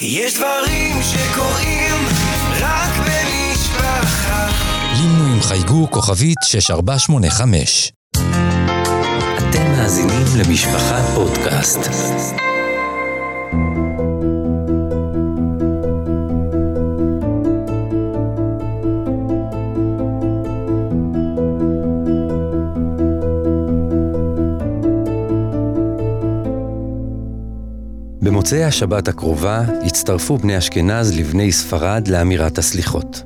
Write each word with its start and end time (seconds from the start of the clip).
יש 0.00 0.34
דברים 0.34 1.02
שקורים 1.02 2.06
רק 2.60 2.96
במשפחה. 2.98 4.48
לינו 4.96 5.34
עם 5.34 5.40
חייגו 5.40 5.90
כוכבית 5.90 6.38
6485. 6.42 7.92
אתם 9.38 9.72
מאזינים 9.72 10.26
למשפחה 10.38 11.02
פודקאסט. 11.14 11.78
במוצאי 28.42 28.64
השבת 28.64 29.08
הקרובה 29.08 29.60
הצטרפו 29.86 30.38
בני 30.38 30.58
אשכנז 30.58 31.18
לבני 31.18 31.52
ספרד 31.52 32.08
לאמירת 32.08 32.58
הסליחות. 32.58 33.22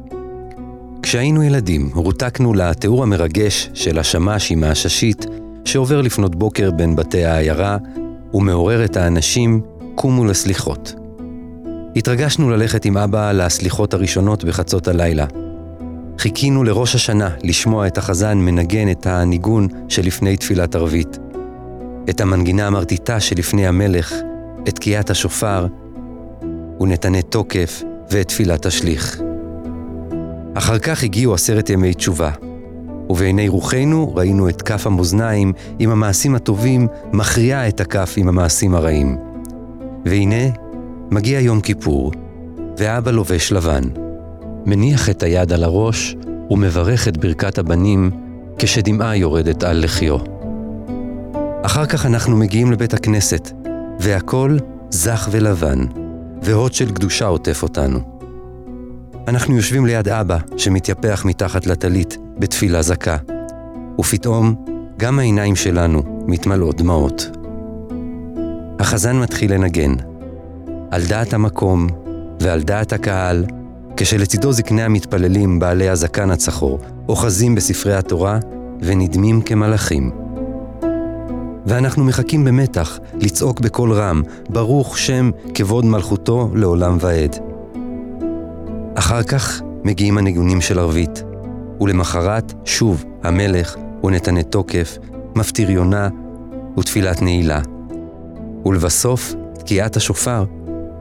כשהיינו 1.02 1.42
ילדים, 1.42 1.90
רותקנו 1.94 2.54
לתיאור 2.54 3.02
המרגש 3.02 3.70
של 3.74 3.98
השמש 3.98 4.52
עם 4.52 4.64
העששית 4.64 5.26
שעובר 5.64 6.00
לפנות 6.00 6.34
בוקר 6.34 6.70
בין 6.70 6.96
בתי 6.96 7.24
העיירה 7.24 7.78
ומעורר 8.34 8.84
את 8.84 8.96
האנשים, 8.96 9.60
קומו 9.94 10.24
לסליחות. 10.24 10.94
התרגשנו 11.96 12.50
ללכת 12.50 12.84
עם 12.84 12.96
אבא 12.96 13.32
לסליחות 13.32 13.94
הראשונות 13.94 14.44
בחצות 14.44 14.88
הלילה. 14.88 15.26
חיכינו 16.18 16.64
לראש 16.64 16.94
השנה 16.94 17.30
לשמוע 17.42 17.86
את 17.86 17.98
החזן 17.98 18.38
מנגן 18.38 18.90
את 18.90 19.06
הניגון 19.06 19.68
שלפני 19.88 20.36
תפילת 20.36 20.74
ערבית. 20.74 21.18
את 22.10 22.20
המנגינה 22.20 22.66
המרטיטה 22.66 23.20
שלפני 23.20 23.66
המלך, 23.66 24.14
את 24.68 24.74
תקיעת 24.74 25.10
השופר, 25.10 25.66
ונתנה 26.80 27.22
תוקף 27.22 27.82
ואת 28.10 28.28
תפילת 28.28 28.66
השליך. 28.66 29.20
אחר 30.54 30.78
כך 30.78 31.02
הגיעו 31.02 31.34
עשרת 31.34 31.70
ימי 31.70 31.94
תשובה, 31.94 32.30
ובעיני 33.10 33.48
רוחנו 33.48 34.14
ראינו 34.14 34.48
את 34.48 34.62
כף 34.62 34.86
המאזניים 34.86 35.52
עם 35.78 35.90
המעשים 35.90 36.34
הטובים 36.34 36.88
מכריעה 37.12 37.68
את 37.68 37.80
הכף 37.80 38.14
עם 38.16 38.28
המעשים 38.28 38.74
הרעים. 38.74 39.16
והנה, 40.04 40.44
מגיע 41.10 41.40
יום 41.40 41.60
כיפור, 41.60 42.12
ואבא 42.78 43.10
לובש 43.10 43.52
לבן. 43.52 43.82
מניח 44.66 45.10
את 45.10 45.22
היד 45.22 45.52
על 45.52 45.64
הראש 45.64 46.16
ומברך 46.50 47.08
את 47.08 47.16
ברכת 47.16 47.58
הבנים 47.58 48.10
כשדמעה 48.58 49.16
יורדת 49.16 49.62
על 49.62 49.84
לחיו. 49.84 50.16
אחר 51.62 51.86
כך 51.86 52.06
אנחנו 52.06 52.36
מגיעים 52.36 52.72
לבית 52.72 52.94
הכנסת, 52.94 53.52
והכל 54.00 54.56
זך 54.90 55.28
ולבן, 55.30 55.78
והוד 56.42 56.72
של 56.72 56.92
קדושה 56.92 57.26
עוטף 57.26 57.62
אותנו. 57.62 57.98
אנחנו 59.28 59.56
יושבים 59.56 59.86
ליד 59.86 60.08
אבא 60.08 60.38
שמתייפח 60.56 61.22
מתחת 61.24 61.66
לטלית 61.66 62.16
בתפילה 62.38 62.82
זכה, 62.82 63.16
ופתאום 63.98 64.54
גם 64.96 65.18
העיניים 65.18 65.56
שלנו 65.56 66.24
מתמלאות 66.26 66.76
דמעות. 66.76 67.30
החזן 68.78 69.16
מתחיל 69.16 69.52
לנגן, 69.52 69.94
על 70.90 71.02
דעת 71.08 71.32
המקום 71.32 71.86
ועל 72.40 72.62
דעת 72.62 72.92
הקהל, 72.92 73.44
כשלצידו 73.96 74.52
זקני 74.52 74.82
המתפללים 74.82 75.58
בעלי 75.58 75.88
הזקן 75.88 76.30
הצחור, 76.30 76.78
אוחזים 77.08 77.54
בספרי 77.54 77.94
התורה 77.94 78.38
ונדמים 78.82 79.42
כמלאכים. 79.42 80.25
ואנחנו 81.66 82.04
מחכים 82.04 82.44
במתח 82.44 82.98
לצעוק 83.20 83.60
בקול 83.60 83.92
רם, 83.92 84.22
ברוך 84.48 84.98
שם 84.98 85.30
כבוד 85.54 85.84
מלכותו 85.84 86.50
לעולם 86.54 86.96
ועד. 87.00 87.36
אחר 88.94 89.22
כך 89.22 89.62
מגיעים 89.84 90.18
הניגונים 90.18 90.60
של 90.60 90.78
ערבית, 90.78 91.22
ולמחרת 91.80 92.52
שוב 92.64 93.04
המלך 93.22 93.76
ונתנה 94.04 94.42
תוקף, 94.42 94.98
מפטיר 95.34 95.70
יונה 95.70 96.08
ותפילת 96.78 97.22
נעילה. 97.22 97.60
ולבסוף 98.66 99.34
תקיעת 99.58 99.96
השופר, 99.96 100.44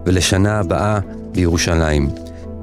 ולשנה 0.05 0.59
הבאה 0.59 0.99
בירושלים. 1.31 2.09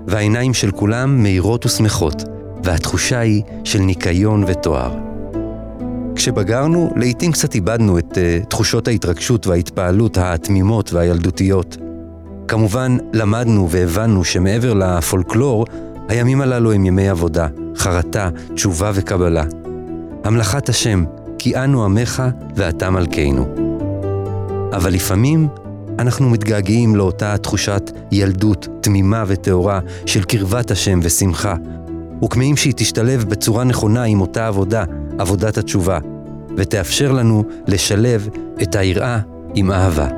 והעיניים 0.06 0.54
של 0.54 0.70
כולם 0.70 1.22
מאירות 1.22 1.66
ושמחות, 1.66 2.24
והתחושה 2.64 3.18
היא 3.18 3.42
של 3.64 3.78
ניקיון 3.78 4.44
ותואר. 4.46 5.11
כשבגרנו, 6.16 6.92
לעתים 6.96 7.32
קצת 7.32 7.54
איבדנו 7.54 7.98
את 7.98 8.12
uh, 8.12 8.46
תחושות 8.46 8.88
ההתרגשות 8.88 9.46
וההתפעלות 9.46 10.18
התמימות 10.20 10.92
והילדותיות. 10.92 11.76
כמובן, 12.48 12.96
למדנו 13.12 13.70
והבנו 13.70 14.24
שמעבר 14.24 14.74
לפולקלור, 14.74 15.66
הימים 16.08 16.40
הללו 16.40 16.72
הם 16.72 16.86
ימי 16.86 17.08
עבודה, 17.08 17.46
חרטה, 17.76 18.30
תשובה 18.54 18.90
וקבלה. 18.94 19.44
המלאכת 20.24 20.68
השם, 20.68 21.04
כי 21.38 21.56
אנו 21.56 21.84
עמך 21.84 22.22
ואתה 22.56 22.90
מלכנו. 22.90 23.46
אבל 24.72 24.92
לפעמים 24.92 25.48
אנחנו 25.98 26.30
מתגעגעים 26.30 26.96
לאותה 26.96 27.38
תחושת 27.38 27.90
ילדות, 28.12 28.68
תמימה 28.80 29.24
וטהורה 29.26 29.80
של 30.06 30.24
קרבת 30.24 30.70
השם 30.70 31.00
ושמחה, 31.02 31.54
וכמהים 32.24 32.56
שהיא 32.56 32.74
תשתלב 32.76 33.24
בצורה 33.24 33.64
נכונה 33.64 34.02
עם 34.02 34.20
אותה 34.20 34.46
עבודה, 34.46 34.84
עבודת 35.22 35.59
התשובה, 35.59 35.99
ותאפשר 36.56 37.12
לנו 37.12 37.44
לשלב 37.66 38.28
את 38.62 38.77
היראה 38.77 39.19
עם 39.55 39.71
אהבה. 39.71 40.09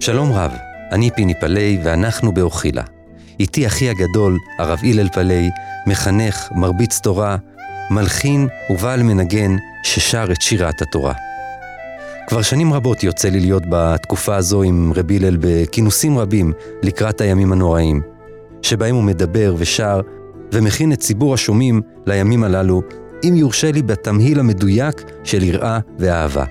שלום 0.00 0.32
רב, 0.32 0.52
אני 0.92 1.10
פיני 1.10 1.34
פלאי 1.40 1.78
ואנחנו 1.84 2.32
באוכילה. 2.32 2.82
איתי 3.40 3.66
אחי 3.66 3.88
הגדול, 3.90 4.38
הרב 4.58 4.78
הלל 4.82 5.08
פלאי, 5.08 5.48
מחנך, 5.86 6.48
מרביץ 6.54 6.98
תורה, 6.98 7.36
מלחין 7.90 8.48
ובעל 8.70 9.02
מנגן 9.02 9.56
ששר 9.82 10.24
את 10.32 10.42
שירת 10.42 10.82
התורה. 10.82 11.14
כבר 12.26 12.42
שנים 12.42 12.72
רבות 12.72 13.02
יוצא 13.02 13.28
לי 13.28 13.40
להיות 13.40 13.62
בתקופה 13.68 14.36
הזו 14.36 14.62
עם 14.62 14.92
רבי 14.96 15.16
הלל 15.16 15.36
בכינוסים 15.40 16.18
רבים 16.18 16.52
לקראת 16.82 17.20
הימים 17.20 17.52
הנוראים, 17.52 18.00
שבהם 18.62 18.94
הוא 18.94 19.04
מדבר 19.04 19.54
ושר 19.58 20.00
ומכין 20.52 20.92
את 20.92 20.98
ציבור 20.98 21.34
השומעים 21.34 21.82
לימים 22.06 22.44
הללו, 22.44 22.82
אם 23.24 23.36
יורשה 23.36 23.72
לי 23.72 23.82
בתמהיל 23.82 24.40
המדויק 24.40 25.02
של 25.24 25.42
יראה 25.42 25.78
ואהבה. 25.98 26.44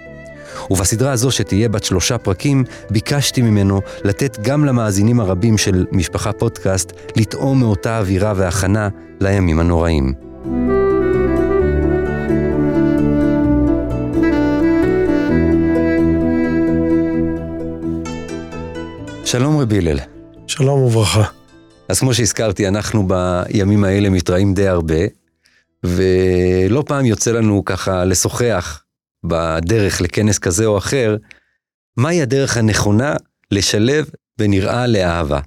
ובסדרה 0.69 1.11
הזו 1.11 1.31
שתהיה 1.31 1.69
בת 1.69 1.83
שלושה 1.83 2.17
פרקים, 2.17 2.63
ביקשתי 2.89 3.41
ממנו 3.41 3.81
לתת 4.03 4.37
גם 4.41 4.65
למאזינים 4.65 5.19
הרבים 5.19 5.57
של 5.57 5.85
משפחה 5.91 6.33
פודקאסט 6.33 6.93
לטעום 7.15 7.59
מאותה 7.59 7.99
אווירה 7.99 8.33
והכנה 8.35 8.89
לימים 9.21 9.59
הנוראים. 9.59 10.13
שלום 19.25 19.57
רבי 19.57 19.77
הלל. 19.77 19.99
שלום 20.47 20.79
וברכה. 20.79 21.23
אז 21.89 21.99
כמו 21.99 22.13
שהזכרתי, 22.13 22.67
אנחנו 22.67 23.07
בימים 23.07 23.83
האלה 23.83 24.09
מתראים 24.09 24.53
די 24.53 24.67
הרבה, 24.67 24.95
ולא 25.83 26.83
פעם 26.87 27.05
יוצא 27.05 27.31
לנו 27.31 27.65
ככה 27.65 28.05
לשוחח 28.05 28.82
בדרך 29.23 30.01
לכנס 30.01 30.39
כזה 30.39 30.65
או 30.65 30.77
אחר, 30.77 31.17
מהי 31.97 32.21
הדרך 32.21 32.57
הנכונה 32.57 33.15
לשלב 33.51 34.09
יראה 34.53 34.87
לאהבה. 34.87 35.39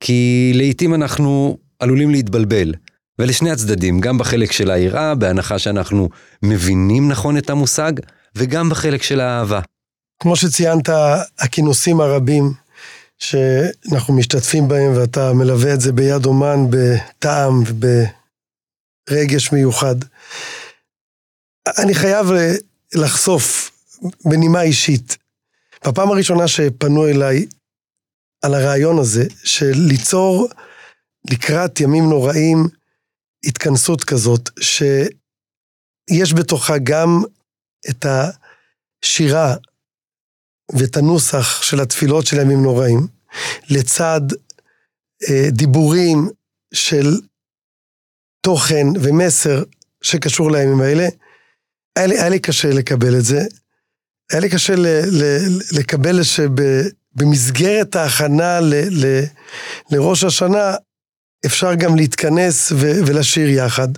כי 0.00 0.52
לעתים 0.54 0.94
אנחנו 0.94 1.58
עלולים 1.78 2.10
להתבלבל, 2.10 2.74
ולשני 3.18 3.50
הצדדים, 3.50 4.00
גם 4.00 4.18
בחלק 4.18 4.52
של 4.52 4.70
היראה, 4.70 5.14
בהנחה 5.14 5.58
שאנחנו 5.58 6.08
מבינים 6.42 7.08
נכון 7.08 7.38
את 7.38 7.50
המושג, 7.50 7.92
וגם 8.36 8.68
בחלק 8.68 9.02
של 9.02 9.20
האהבה. 9.20 9.60
כמו 10.22 10.36
שציינת, 10.36 10.88
הכינוסים 11.38 12.00
הרבים 12.00 12.52
שאנחנו 13.18 14.14
משתתפים 14.14 14.68
בהם, 14.68 14.96
ואתה 14.96 15.32
מלווה 15.32 15.74
את 15.74 15.80
זה 15.80 15.92
ביד 15.92 16.26
אומן, 16.26 16.66
בטעם 16.70 17.62
וברגש 19.08 19.52
מיוחד. 19.52 19.96
אני 21.78 21.94
חייב 21.94 22.26
לחשוף 22.94 23.70
בנימה 24.24 24.62
אישית. 24.62 25.16
בפעם 25.86 26.10
הראשונה 26.10 26.48
שפנו 26.48 27.08
אליי 27.08 27.46
על 28.44 28.54
הרעיון 28.54 28.98
הזה, 28.98 29.24
של 29.44 29.72
ליצור 29.88 30.48
לקראת 31.30 31.80
ימים 31.80 32.04
נוראים 32.04 32.68
התכנסות 33.44 34.04
כזאת, 34.04 34.50
שיש 34.60 36.34
בתוכה 36.34 36.78
גם 36.78 37.22
את 37.90 38.06
השירה 39.04 39.54
ואת 40.72 40.96
הנוסח 40.96 41.62
של 41.62 41.80
התפילות 41.80 42.26
של 42.26 42.36
ימים 42.40 42.62
נוראים, 42.62 43.06
לצד 43.70 44.20
אה, 45.30 45.50
דיבורים 45.50 46.28
של 46.74 47.06
תוכן 48.40 48.86
ומסר 49.02 49.62
שקשור 50.02 50.50
לימים 50.50 50.80
האלה, 50.80 51.08
היה 51.96 52.06
לי, 52.06 52.18
היה 52.18 52.28
לי 52.28 52.38
קשה 52.38 52.68
לקבל 52.68 53.18
את 53.18 53.24
זה. 53.24 53.40
היה 54.32 54.40
לי 54.40 54.48
קשה 54.48 54.74
ל, 54.76 54.86
ל, 55.06 55.48
לקבל 55.72 56.20
שבמסגרת 56.22 57.96
ההכנה 57.96 58.60
ל, 58.60 58.74
ל, 58.74 59.24
לראש 59.90 60.24
השנה, 60.24 60.74
אפשר 61.46 61.74
גם 61.74 61.96
להתכנס 61.96 62.72
ו, 62.72 62.92
ולשיר 63.06 63.48
יחד. 63.48 63.88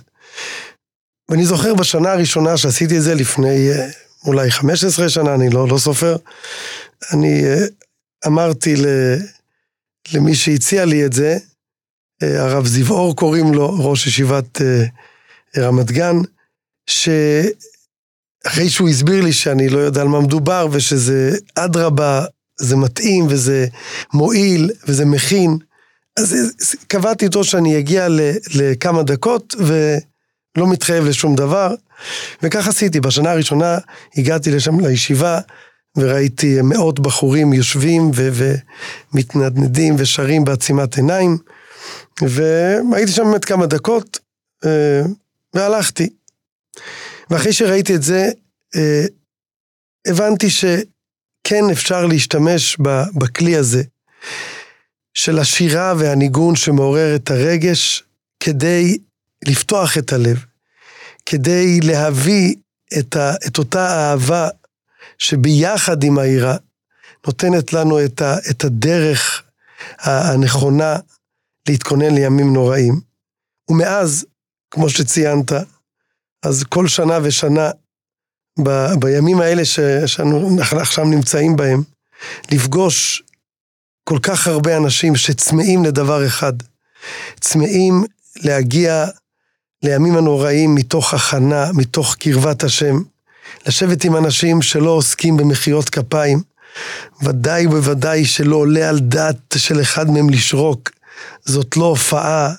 ואני 1.29 1.45
זוכר 1.45 1.73
בשנה 1.73 2.11
הראשונה 2.11 2.57
שעשיתי 2.57 2.97
את 2.97 3.01
זה 3.01 3.15
לפני 3.15 3.71
אה, 3.71 3.89
אולי 4.25 4.51
15 4.51 5.09
שנה, 5.09 5.35
אני 5.35 5.49
לא, 5.49 5.67
לא 5.67 5.77
סופר, 5.77 6.15
אני 7.13 7.43
אה, 7.45 7.65
אמרתי 8.27 8.75
ל, 8.75 8.85
למי 10.13 10.35
שהציע 10.35 10.85
לי 10.85 11.05
את 11.05 11.13
זה, 11.13 11.37
אה, 12.23 12.43
הרב 12.43 12.65
זיו 12.65 12.93
אור 12.93 13.15
קוראים 13.15 13.53
לו, 13.53 13.89
ראש 13.89 14.07
ישיבת 14.07 14.61
רמת 15.57 15.91
גן, 15.91 16.15
שאחרי 18.45 18.69
שהוא 18.69 18.89
הסביר 18.89 19.21
לי 19.21 19.33
שאני 19.33 19.69
לא 19.69 19.79
יודע 19.79 20.01
על 20.01 20.07
מה 20.07 20.19
מדובר 20.21 20.67
ושזה 20.71 21.37
אדרבה, 21.55 22.25
זה 22.59 22.75
מתאים 22.75 23.25
וזה 23.29 23.67
מועיל 24.13 24.71
וזה 24.87 25.05
מכין, 25.05 25.57
אז 26.19 26.35
קבעתי 26.87 27.25
איתו 27.25 27.43
שאני 27.43 27.79
אגיע 27.79 28.07
לכמה 28.53 29.03
דקות 29.03 29.55
ולא 29.59 30.67
מתחייב 30.67 31.05
לשום 31.05 31.35
דבר, 31.35 31.75
וכך 32.43 32.67
עשיתי. 32.67 32.99
בשנה 32.99 33.31
הראשונה 33.31 33.77
הגעתי 34.17 34.51
לשם 34.51 34.79
לישיבה 34.79 35.39
וראיתי 35.97 36.61
מאות 36.61 36.99
בחורים 36.99 37.53
יושבים 37.53 38.11
ומתנדנדים 39.13 39.95
ושרים 39.97 40.45
בעצימת 40.45 40.97
עיניים, 40.97 41.37
והייתי 42.21 43.11
שם 43.11 43.23
באמת 43.23 43.45
כמה 43.45 43.65
דקות 43.65 44.19
אה, 44.65 45.01
והלכתי. 45.53 46.09
ואחרי 47.29 47.53
שראיתי 47.53 47.95
את 47.95 48.03
זה, 48.03 48.29
אה, 48.75 49.05
הבנתי 50.07 50.49
שכן 50.49 51.63
אפשר 51.71 52.05
להשתמש 52.05 52.77
בכלי 53.15 53.55
הזה. 53.55 53.83
של 55.15 55.39
השירה 55.39 55.93
והניגון 55.97 56.55
שמעורר 56.55 57.15
את 57.15 57.31
הרגש 57.31 58.03
כדי 58.39 58.97
לפתוח 59.47 59.97
את 59.97 60.13
הלב, 60.13 60.45
כדי 61.25 61.79
להביא 61.83 62.55
את, 62.99 63.15
ה, 63.15 63.33
את 63.47 63.57
אותה 63.57 63.87
אהבה 63.87 64.49
שביחד 65.17 66.03
עם 66.03 66.17
העירה 66.17 66.55
נותנת 67.27 67.73
לנו 67.73 68.05
את, 68.05 68.21
ה, 68.21 68.35
את 68.49 68.63
הדרך 68.63 69.43
הנכונה 69.99 70.95
להתכונן 71.67 72.15
לימים 72.15 72.53
נוראים. 72.53 73.01
ומאז, 73.69 74.25
כמו 74.71 74.89
שציינת, 74.89 75.51
אז 76.45 76.63
כל 76.69 76.87
שנה 76.87 77.19
ושנה, 77.23 77.69
ב, 78.63 78.69
בימים 78.99 79.41
האלה 79.41 79.65
שאנחנו 80.05 80.79
עכשיו 80.79 81.05
נמצאים 81.05 81.55
בהם, 81.55 81.83
לפגוש 82.51 83.23
כל 84.03 84.19
כך 84.21 84.47
הרבה 84.47 84.77
אנשים 84.77 85.15
שצמאים 85.15 85.85
לדבר 85.85 86.27
אחד. 86.27 86.53
צמאים 87.39 88.03
להגיע 88.35 89.05
לימים 89.83 90.17
הנוראים 90.17 90.75
מתוך 90.75 91.13
הכנה, 91.13 91.71
מתוך 91.73 92.15
קרבת 92.15 92.63
השם. 92.63 92.95
לשבת 93.67 94.03
עם 94.03 94.15
אנשים 94.15 94.61
שלא 94.61 94.89
עוסקים 94.89 95.37
במחיאות 95.37 95.89
כפיים. 95.89 96.41
ודאי 97.23 97.67
ובוודאי 97.67 98.25
שלא 98.25 98.55
עולה 98.55 98.89
על 98.89 98.99
דעת 98.99 99.55
של 99.57 99.81
אחד 99.81 100.09
מהם 100.09 100.29
לשרוק. 100.29 100.89
זאת 101.45 101.77
לא 101.77 101.85
הופעה, 101.85 102.53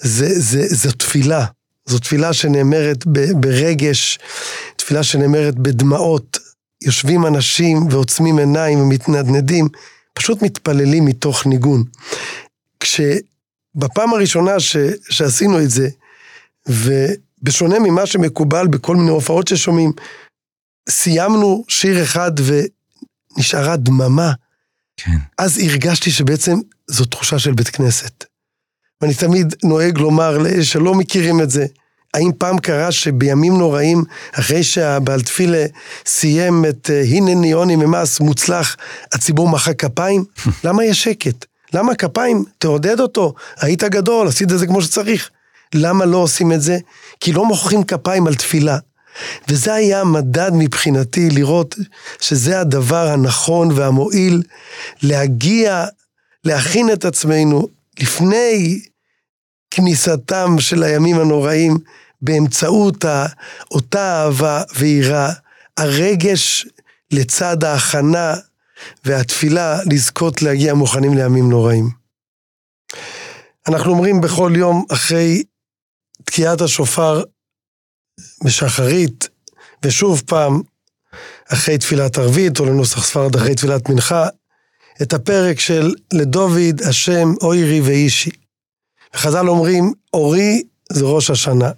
זה, 0.00 0.28
זו 0.74 0.92
תפילה. 0.92 1.46
זו 1.88 1.98
תפילה 1.98 2.32
שנאמרת 2.32 3.06
ברגש, 3.40 4.18
תפילה 4.76 5.02
שנאמרת 5.02 5.54
בדמעות. 5.54 6.38
יושבים 6.82 7.26
אנשים 7.26 7.86
ועוצמים 7.90 8.38
עיניים 8.38 8.80
ומתנדנדים. 8.80 9.68
פשוט 10.12 10.42
מתפללים 10.42 11.04
מתוך 11.04 11.46
ניגון. 11.46 11.84
כשבפעם 12.80 14.14
הראשונה 14.14 14.60
ש, 14.60 14.76
שעשינו 15.10 15.62
את 15.62 15.70
זה, 15.70 15.88
ובשונה 16.68 17.78
ממה 17.78 18.06
שמקובל 18.06 18.66
בכל 18.66 18.96
מיני 18.96 19.10
הופעות 19.10 19.48
ששומעים, 19.48 19.92
סיימנו 20.88 21.64
שיר 21.68 22.02
אחד 22.02 22.32
ונשארה 23.36 23.76
דממה. 23.76 24.32
כן. 24.96 25.18
אז 25.38 25.58
הרגשתי 25.58 26.10
שבעצם 26.10 26.54
זו 26.86 27.04
תחושה 27.04 27.38
של 27.38 27.52
בית 27.52 27.68
כנסת. 27.68 28.24
ואני 29.02 29.14
תמיד 29.14 29.54
נוהג 29.64 29.98
לומר 29.98 30.38
לאלה 30.38 30.64
שלא 30.64 30.94
מכירים 30.94 31.40
את 31.40 31.50
זה, 31.50 31.66
האם 32.14 32.30
פעם 32.38 32.58
קרה 32.58 32.92
שבימים 32.92 33.58
נוראים, 33.58 34.04
אחרי 34.32 34.64
שהבעל 34.64 35.20
תפילה 35.20 35.66
סיים 36.06 36.64
את 36.68 36.90
אה, 36.92 37.02
הנני 37.02 37.52
עוני 37.52 37.76
ממס 37.76 38.20
מוצלח, 38.20 38.76
הציבור 39.12 39.48
מחא 39.48 39.72
כפיים? 39.72 40.24
למה 40.64 40.84
יש 40.84 41.04
שקט? 41.04 41.44
למה 41.74 41.94
כפיים? 41.94 42.44
תעודד 42.58 43.00
אותו, 43.00 43.34
היית 43.60 43.84
גדול, 43.84 44.28
עשית 44.28 44.52
את 44.52 44.58
זה 44.58 44.66
כמו 44.66 44.82
שצריך. 44.82 45.30
למה 45.74 46.04
לא 46.04 46.16
עושים 46.16 46.52
את 46.52 46.60
זה? 46.60 46.78
כי 47.20 47.32
לא 47.32 47.44
מוחאים 47.44 47.82
כפיים 47.82 48.26
על 48.26 48.34
תפילה. 48.34 48.78
וזה 49.48 49.74
היה 49.74 50.00
המדד 50.00 50.50
מבחינתי, 50.54 51.30
לראות 51.30 51.74
שזה 52.20 52.60
הדבר 52.60 53.08
הנכון 53.08 53.70
והמועיל, 53.74 54.42
להגיע, 55.02 55.86
להכין 56.44 56.92
את 56.92 57.04
עצמנו 57.04 57.68
לפני 58.00 58.80
כניסתם 59.70 60.56
של 60.58 60.82
הימים 60.82 61.20
הנוראים 61.20 61.78
באמצעות 62.22 63.04
אותה 63.70 64.22
אהבה 64.24 64.62
ויראה, 64.76 65.32
הרגש 65.76 66.66
לצד 67.10 67.64
ההכנה 67.64 68.34
והתפילה 69.04 69.78
לזכות 69.90 70.42
להגיע 70.42 70.74
מוכנים 70.74 71.14
לימים 71.14 71.50
נוראים. 71.50 71.90
אנחנו 73.68 73.90
אומרים 73.92 74.20
בכל 74.20 74.52
יום 74.56 74.84
אחרי 74.92 75.42
תקיעת 76.24 76.60
השופר 76.60 77.22
בשחרית, 78.44 79.28
ושוב 79.82 80.22
פעם 80.26 80.62
אחרי 81.52 81.78
תפילת 81.78 82.18
ערבית, 82.18 82.60
או 82.60 82.64
לנוסח 82.64 83.04
ספרד 83.04 83.36
אחרי 83.36 83.54
תפילת 83.54 83.88
מנחה, 83.88 84.28
את 85.02 85.12
הפרק 85.12 85.60
של 85.60 85.94
לדוד 86.12 86.82
השם 86.88 87.28
אוירי 87.42 87.80
ואישי. 87.80 88.30
חז"ל 89.16 89.48
אומרים, 89.48 89.92
אורי 90.12 90.62
זה 90.92 91.04
ראש 91.04 91.30
השנה. 91.30 91.70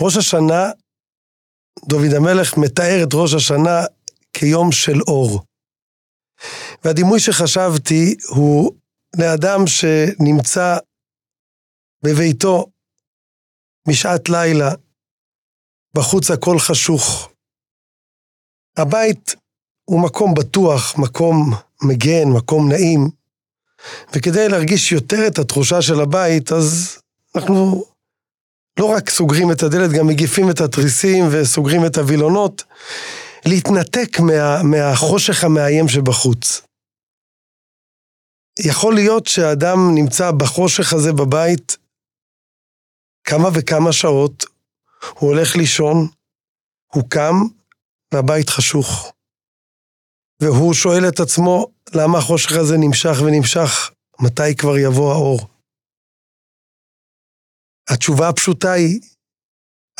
ראש 0.00 0.16
השנה, 0.16 0.70
דוד 1.88 2.14
המלך 2.16 2.58
מתאר 2.58 3.00
את 3.02 3.08
ראש 3.14 3.34
השנה 3.34 3.78
כיום 4.32 4.72
של 4.72 5.00
אור. 5.08 5.44
והדימוי 6.84 7.20
שחשבתי 7.20 8.16
הוא 8.28 8.72
לאדם 9.18 9.66
שנמצא 9.66 10.78
בביתו 12.04 12.66
משעת 13.88 14.28
לילה, 14.28 14.70
בחוץ 15.96 16.30
הכל 16.30 16.58
חשוך. 16.58 17.32
הבית 18.76 19.34
הוא 19.84 20.04
מקום 20.04 20.34
בטוח, 20.38 20.98
מקום 20.98 21.50
מגן, 21.82 22.28
מקום 22.36 22.68
נעים, 22.68 23.21
וכדי 24.12 24.48
להרגיש 24.48 24.92
יותר 24.92 25.26
את 25.26 25.38
התחושה 25.38 25.82
של 25.82 26.00
הבית, 26.00 26.52
אז 26.52 26.98
אנחנו 27.34 27.84
לא 28.78 28.86
רק 28.86 29.10
סוגרים 29.10 29.52
את 29.52 29.62
הדלת, 29.62 29.90
גם 29.90 30.06
מגיפים 30.06 30.50
את 30.50 30.60
התריסים 30.60 31.24
וסוגרים 31.32 31.86
את 31.86 31.96
הווילונות, 31.96 32.64
להתנתק 33.46 34.20
מה, 34.20 34.62
מהחושך 34.62 35.44
המאיים 35.44 35.88
שבחוץ. 35.88 36.62
יכול 38.58 38.94
להיות 38.94 39.26
שאדם 39.26 39.78
נמצא 39.94 40.30
בחושך 40.30 40.92
הזה 40.92 41.12
בבית 41.12 41.76
כמה 43.24 43.48
וכמה 43.54 43.92
שעות, 43.92 44.44
הוא 45.18 45.30
הולך 45.30 45.56
לישון, 45.56 46.08
הוא 46.94 47.04
קם 47.10 47.34
והבית 48.12 48.48
חשוך. 48.50 49.12
והוא 50.40 50.74
שואל 50.74 51.08
את 51.08 51.20
עצמו, 51.20 51.71
למה 51.94 52.18
החושך 52.18 52.52
הזה 52.52 52.76
נמשך 52.78 53.16
ונמשך? 53.26 53.90
מתי 54.20 54.56
כבר 54.58 54.78
יבוא 54.78 55.12
האור? 55.12 55.40
התשובה 57.88 58.28
הפשוטה 58.28 58.72
היא, 58.72 59.00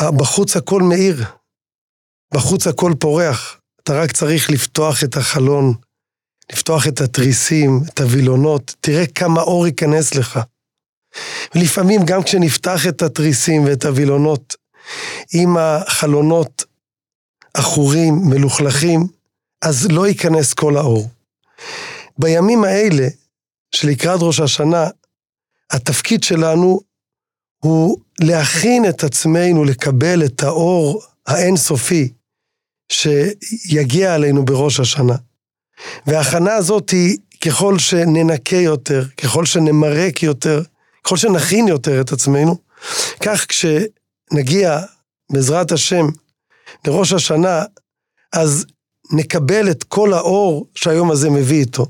בחוץ 0.01 0.57
הכל 0.57 0.83
מאיר, 0.83 1.25
בחוץ 2.35 2.67
הכל 2.67 2.93
פורח. 3.01 3.59
אתה 3.83 3.93
רק 4.03 4.13
צריך 4.13 4.51
לפתוח 4.51 5.05
את 5.05 5.17
החלון, 5.17 5.75
לפתוח 6.53 6.87
את 6.89 7.01
התריסים, 7.01 7.81
את 7.89 8.01
הווילונות, 8.01 8.75
תראה 8.81 9.07
כמה 9.07 9.41
אור 9.41 9.67
ייכנס 9.67 10.15
לך. 10.15 10.41
ולפעמים 11.55 12.01
גם 12.07 12.23
כשנפתח 12.23 12.87
את 12.89 13.03
התריסים 13.03 13.65
ואת 13.65 13.85
הווילונות, 13.85 14.57
עם 15.35 15.57
החלונות 15.57 16.65
עכורים, 17.55 18.15
מלוכלכים, 18.25 19.01
אז 19.65 19.89
לא 19.91 20.07
ייכנס 20.07 20.55
כל 20.55 20.77
האור. 20.77 21.22
בימים 22.19 22.65
האלה, 22.65 23.09
שלקראת 23.75 24.19
ראש 24.23 24.41
השנה, 24.41 24.87
התפקיד 25.71 26.23
שלנו 26.23 26.81
הוא 27.59 27.99
להכין 28.21 28.89
את 28.89 29.05
עצמנו 29.05 29.65
לקבל 29.65 30.25
את 30.25 30.43
האור 30.43 31.03
האינסופי 31.27 32.13
שיגיע 32.93 34.15
עלינו 34.15 34.45
בראש 34.45 34.81
השנה. 34.81 35.17
וההכנה 36.07 36.55
הזאת 36.55 36.91
היא 36.91 37.19
ככל 37.45 37.79
שננקה 37.79 38.57
יותר, 38.57 39.05
ככל 39.09 39.47
שנמרק 39.47 40.23
יותר, 40.23 40.63
ככל 41.05 41.17
שנכין 41.17 41.69
יותר 41.69 42.01
את 42.01 42.13
עצמנו, 42.13 42.57
כך 43.21 43.47
כשנגיע, 43.49 44.81
בעזרת 45.33 45.73
השם, 45.73 46.07
לראש 46.87 47.13
השנה, 47.13 47.65
אז 48.33 48.67
נקבל 49.13 49.71
את 49.71 49.85
כל 49.85 50.13
האור 50.13 50.67
שהיום 50.75 51.11
הזה 51.11 51.31
מביא 51.31 51.61
איתו. 51.61 51.87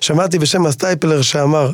שמעתי 0.00 0.38
בשם 0.38 0.66
הסטייפלר 0.66 1.22
שאמר 1.22 1.72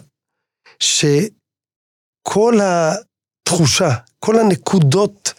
שכל 0.81 2.59
התחושה, 2.63 3.91
כל 4.19 4.39
הנקודות 4.39 5.33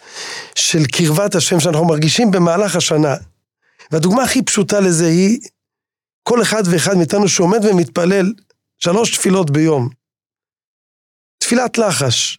של 0.54 0.86
קרבת 0.86 1.34
השם 1.34 1.60
שאנחנו 1.60 1.86
מרגישים 1.86 2.30
במהלך 2.30 2.76
השנה, 2.76 3.14
והדוגמה 3.90 4.22
הכי 4.22 4.42
פשוטה 4.42 4.80
לזה 4.80 5.06
היא 5.06 5.40
כל 6.22 6.42
אחד 6.42 6.62
ואחד 6.72 6.94
מאיתנו 6.96 7.28
שעומד 7.28 7.64
ומתפלל 7.64 8.32
שלוש 8.78 9.16
תפילות 9.16 9.50
ביום. 9.50 9.88
תפילת 11.38 11.78
לחש, 11.78 12.38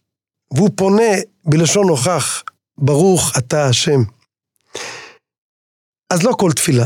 והוא 0.54 0.70
פונה 0.76 1.12
בלשון 1.44 1.86
נוכח, 1.86 2.42
ברוך 2.78 3.32
אתה 3.38 3.66
השם. 3.66 4.00
אז 6.12 6.22
לא 6.22 6.32
כל 6.38 6.52
תפילה, 6.52 6.84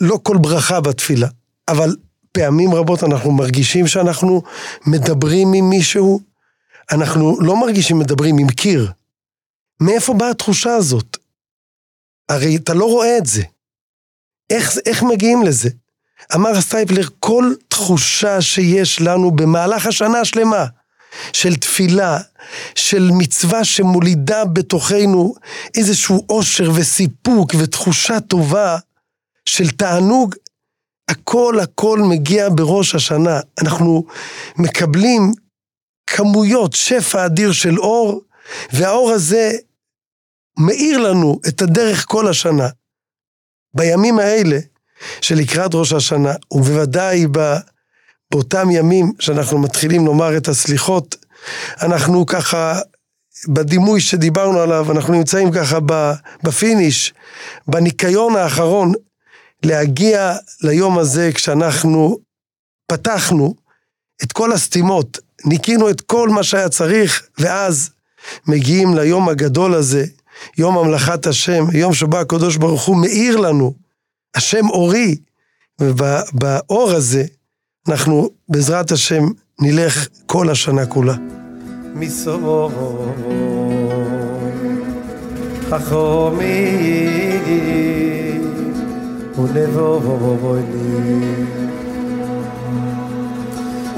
לא 0.00 0.18
כל 0.22 0.36
ברכה 0.40 0.80
בתפילה, 0.80 1.28
אבל 1.68 1.96
פעמים 2.32 2.74
רבות 2.74 3.04
אנחנו 3.04 3.32
מרגישים 3.32 3.86
שאנחנו 3.86 4.42
מדברים 4.86 5.52
עם 5.52 5.70
מישהו, 5.70 6.20
אנחנו 6.92 7.40
לא 7.40 7.60
מרגישים 7.60 7.98
מדברים 7.98 8.38
עם 8.38 8.48
קיר. 8.48 8.92
מאיפה 9.80 10.14
באה 10.14 10.30
התחושה 10.30 10.74
הזאת? 10.74 11.16
הרי 12.28 12.56
אתה 12.56 12.74
לא 12.74 12.84
רואה 12.84 13.18
את 13.18 13.26
זה. 13.26 13.42
איך, 14.50 14.76
איך 14.86 15.02
מגיעים 15.02 15.42
לזה? 15.42 15.68
אמר 16.34 16.60
סטייפלר, 16.60 17.06
כל 17.20 17.52
תחושה 17.68 18.40
שיש 18.40 19.00
לנו 19.00 19.30
במהלך 19.30 19.86
השנה 19.86 20.20
השלמה, 20.20 20.66
של 21.32 21.56
תפילה, 21.56 22.18
של 22.74 23.10
מצווה 23.12 23.64
שמולידה 23.64 24.44
בתוכנו 24.44 25.34
איזשהו 25.74 26.26
אושר 26.28 26.70
וסיפוק 26.74 27.54
ותחושה 27.58 28.20
טובה 28.20 28.78
של 29.48 29.70
תענוג, 29.70 30.34
הכל 31.08 31.60
הכל 31.62 31.98
מגיע 31.98 32.48
בראש 32.54 32.94
השנה. 32.94 33.40
אנחנו 33.62 34.04
מקבלים 34.58 35.32
כמויות, 36.06 36.72
שפע 36.72 37.26
אדיר 37.26 37.52
של 37.52 37.78
אור, 37.78 38.22
והאור 38.72 39.10
הזה 39.10 39.52
מאיר 40.58 40.98
לנו 40.98 41.40
את 41.48 41.62
הדרך 41.62 42.04
כל 42.08 42.28
השנה. 42.28 42.68
בימים 43.74 44.18
האלה, 44.18 44.58
שלקראת 45.20 45.70
ראש 45.74 45.92
השנה, 45.92 46.32
ובוודאי 46.52 47.26
באותם 48.30 48.70
ימים 48.70 49.12
שאנחנו 49.18 49.58
מתחילים 49.58 50.06
לומר 50.06 50.36
את 50.36 50.48
הסליחות, 50.48 51.16
אנחנו 51.82 52.26
ככה, 52.26 52.78
בדימוי 53.48 54.00
שדיברנו 54.00 54.60
עליו, 54.60 54.92
אנחנו 54.92 55.12
נמצאים 55.14 55.52
ככה 55.52 55.78
ב 56.42 56.51
finish, 56.51 57.14
בניקיון 57.66 58.36
האחרון, 58.36 58.92
להגיע 59.62 60.36
ליום 60.62 60.98
הזה 60.98 61.30
כשאנחנו 61.34 62.18
פתחנו 62.86 63.54
את 64.22 64.32
כל 64.32 64.52
הסתימות, 64.52 65.18
ניקינו 65.44 65.90
את 65.90 66.00
כל 66.00 66.28
מה 66.28 66.42
שהיה 66.42 66.68
צריך, 66.68 67.28
ואז 67.38 67.90
מגיעים 68.46 68.94
ליום 68.94 69.28
הגדול 69.28 69.74
הזה, 69.74 70.04
יום 70.58 70.78
המלאכת 70.78 71.26
השם, 71.26 71.64
יום 71.72 71.94
שבו 71.94 72.16
הקדוש 72.16 72.56
ברוך 72.56 72.82
הוא 72.82 72.96
מאיר 72.96 73.36
לנו, 73.36 73.74
השם 74.34 74.68
אורי, 74.68 75.16
ובאור 75.80 76.90
הזה 76.90 77.24
אנחנו 77.88 78.30
בעזרת 78.48 78.92
השם 78.92 79.24
נלך 79.60 80.08
כל 80.26 80.50
השנה 80.50 80.86
כולה. 80.86 81.14
מסור 81.94 82.70
חכומי 85.70 86.44
ונבו 89.44 90.00
ובוי 90.04 90.62
לי 90.72 91.44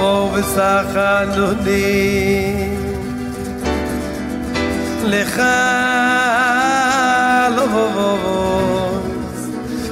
ובסחנוני 0.00 2.25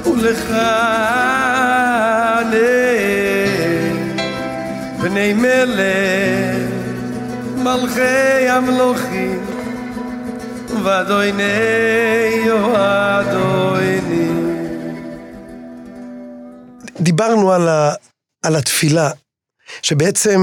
ולך 0.05 0.49
בני 5.01 5.33
מלך 5.33 6.71
מלכי 7.57 8.49
המלוכים 8.49 9.45
ואדוני 10.83 11.33
אדוני 12.75 14.29
דיברנו 16.99 17.51
על, 17.51 17.67
ה, 17.67 17.93
על 18.43 18.55
התפילה, 18.55 19.09
שבעצם 19.81 20.39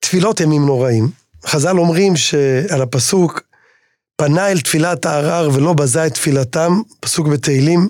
תפילות 0.00 0.40
ימים 0.40 0.66
נוראים. 0.66 1.08
חז"ל 1.46 1.78
אומרים 1.78 2.16
שעל 2.16 2.82
הפסוק, 2.82 3.47
פנה 4.20 4.48
אל 4.48 4.60
תפילת 4.60 5.06
הערר 5.06 5.48
ולא 5.54 5.72
בזה 5.72 6.06
את 6.06 6.14
תפילתם, 6.14 6.80
פסוק 7.00 7.26
בתהילים, 7.26 7.88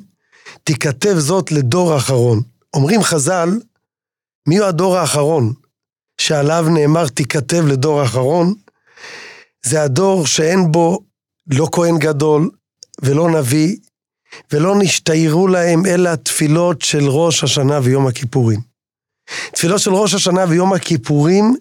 תיכתב 0.65 1.15
זאת 1.19 1.53
לדור 1.53 1.93
האחרון. 1.93 2.43
אומרים 2.75 3.03
חז"ל, 3.03 3.49
מי 4.49 4.59
הוא 4.59 4.67
הדור 4.67 4.97
האחרון 4.97 5.53
שעליו 6.21 6.67
נאמר 6.69 7.09
תיכתב 7.09 7.67
לדור 7.67 8.01
האחרון? 8.01 8.55
זה 9.67 9.83
הדור 9.83 10.27
שאין 10.27 10.73
בו 10.73 10.99
לא 11.51 11.69
כהן 11.73 11.99
גדול 11.99 12.51
ולא 13.03 13.31
נביא, 13.31 13.77
ולא 14.53 14.75
נשתיירו 14.79 15.49
להם 15.49 15.87
אלא 15.87 16.15
תפילות 16.15 16.83
של 16.83 17.09
ראש 17.09 17.45
השנה 17.45 17.81
ויום 17.83 18.07
הכיפורים. 18.07 18.61
תפילות 19.53 19.81
של 19.81 19.95
ראש 19.95 20.15
השנה 20.15 20.45
ויום 20.49 20.73
הכיפורים 20.73 21.57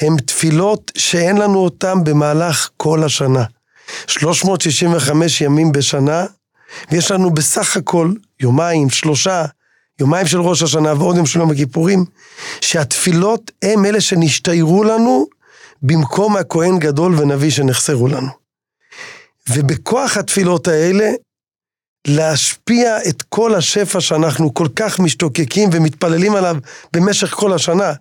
הם 0.00 0.16
תפילות 0.26 0.92
שאין 0.98 1.36
לנו 1.36 1.58
אותן 1.58 2.04
במהלך 2.04 2.70
כל 2.76 3.04
השנה. 3.04 3.44
365 4.06 5.40
ימים 5.40 5.72
בשנה, 5.72 6.26
ויש 6.90 7.10
לנו 7.10 7.30
בסך 7.30 7.76
הכל 7.76 8.12
יומיים, 8.40 8.90
שלושה, 8.90 9.44
יומיים 10.00 10.26
של 10.26 10.40
ראש 10.40 10.62
השנה 10.62 10.94
ועוד 10.94 11.16
יום 11.16 11.26
של 11.26 11.38
יום 11.38 11.50
הכיפורים, 11.50 12.04
שהתפילות 12.60 13.50
הם 13.62 13.84
אלה 13.84 14.00
שנשתיירו 14.00 14.84
לנו 14.84 15.26
במקום 15.82 16.36
הכהן 16.36 16.78
גדול 16.78 17.20
ונביא 17.20 17.50
שנחסרו 17.50 18.08
לנו. 18.08 18.28
ובכוח 19.48 20.16
התפילות 20.16 20.68
האלה, 20.68 21.10
להשפיע 22.06 22.98
את 23.08 23.22
כל 23.22 23.54
השפע 23.54 24.00
שאנחנו 24.00 24.54
כל 24.54 24.68
כך 24.76 24.98
משתוקקים 24.98 25.70
ומתפללים 25.72 26.34
עליו 26.34 26.56
במשך 26.92 27.30
כל 27.30 27.52
השנה. 27.52 27.92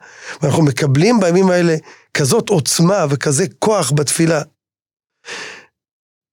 ואנחנו 0.42 0.64
מקבלים 0.64 1.20
בימים 1.20 1.50
האלה 1.50 1.76
כזאת 2.14 2.50
עוצמה 2.50 3.06
וכזה 3.10 3.46
כוח 3.60 3.92
בתפילה. 3.96 4.42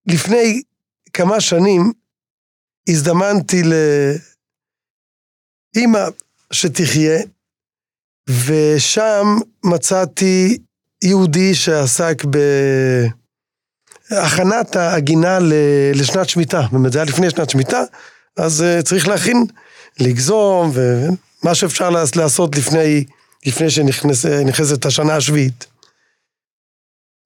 לפני 0.06 0.62
כמה 1.12 1.40
שנים 1.40 1.92
הזדמנתי 2.88 3.62
לאימא 5.74 6.08
שתחיה, 6.52 7.20
ושם 8.46 9.26
מצאתי 9.64 10.58
יהודי 11.04 11.54
שעסק 11.54 12.24
ב... 12.30 12.38
הכנת 14.10 14.76
העגינה 14.76 15.38
לשנת 15.94 16.28
שמיטה, 16.28 16.62
באמת 16.72 16.92
זה 16.92 16.98
היה 16.98 17.06
לפני 17.06 17.30
שנת 17.30 17.50
שמיטה, 17.50 17.82
אז 18.36 18.62
אה, 18.62 18.82
צריך 18.82 19.08
להכין, 19.08 19.44
לגזום 20.00 20.70
ומה 20.74 21.54
שאפשר 21.54 21.90
לעשות 22.16 22.56
לפני, 22.56 23.04
לפני 23.46 23.70
שנכנסת 23.70 24.86
השנה 24.86 25.16
השביעית. 25.16 25.66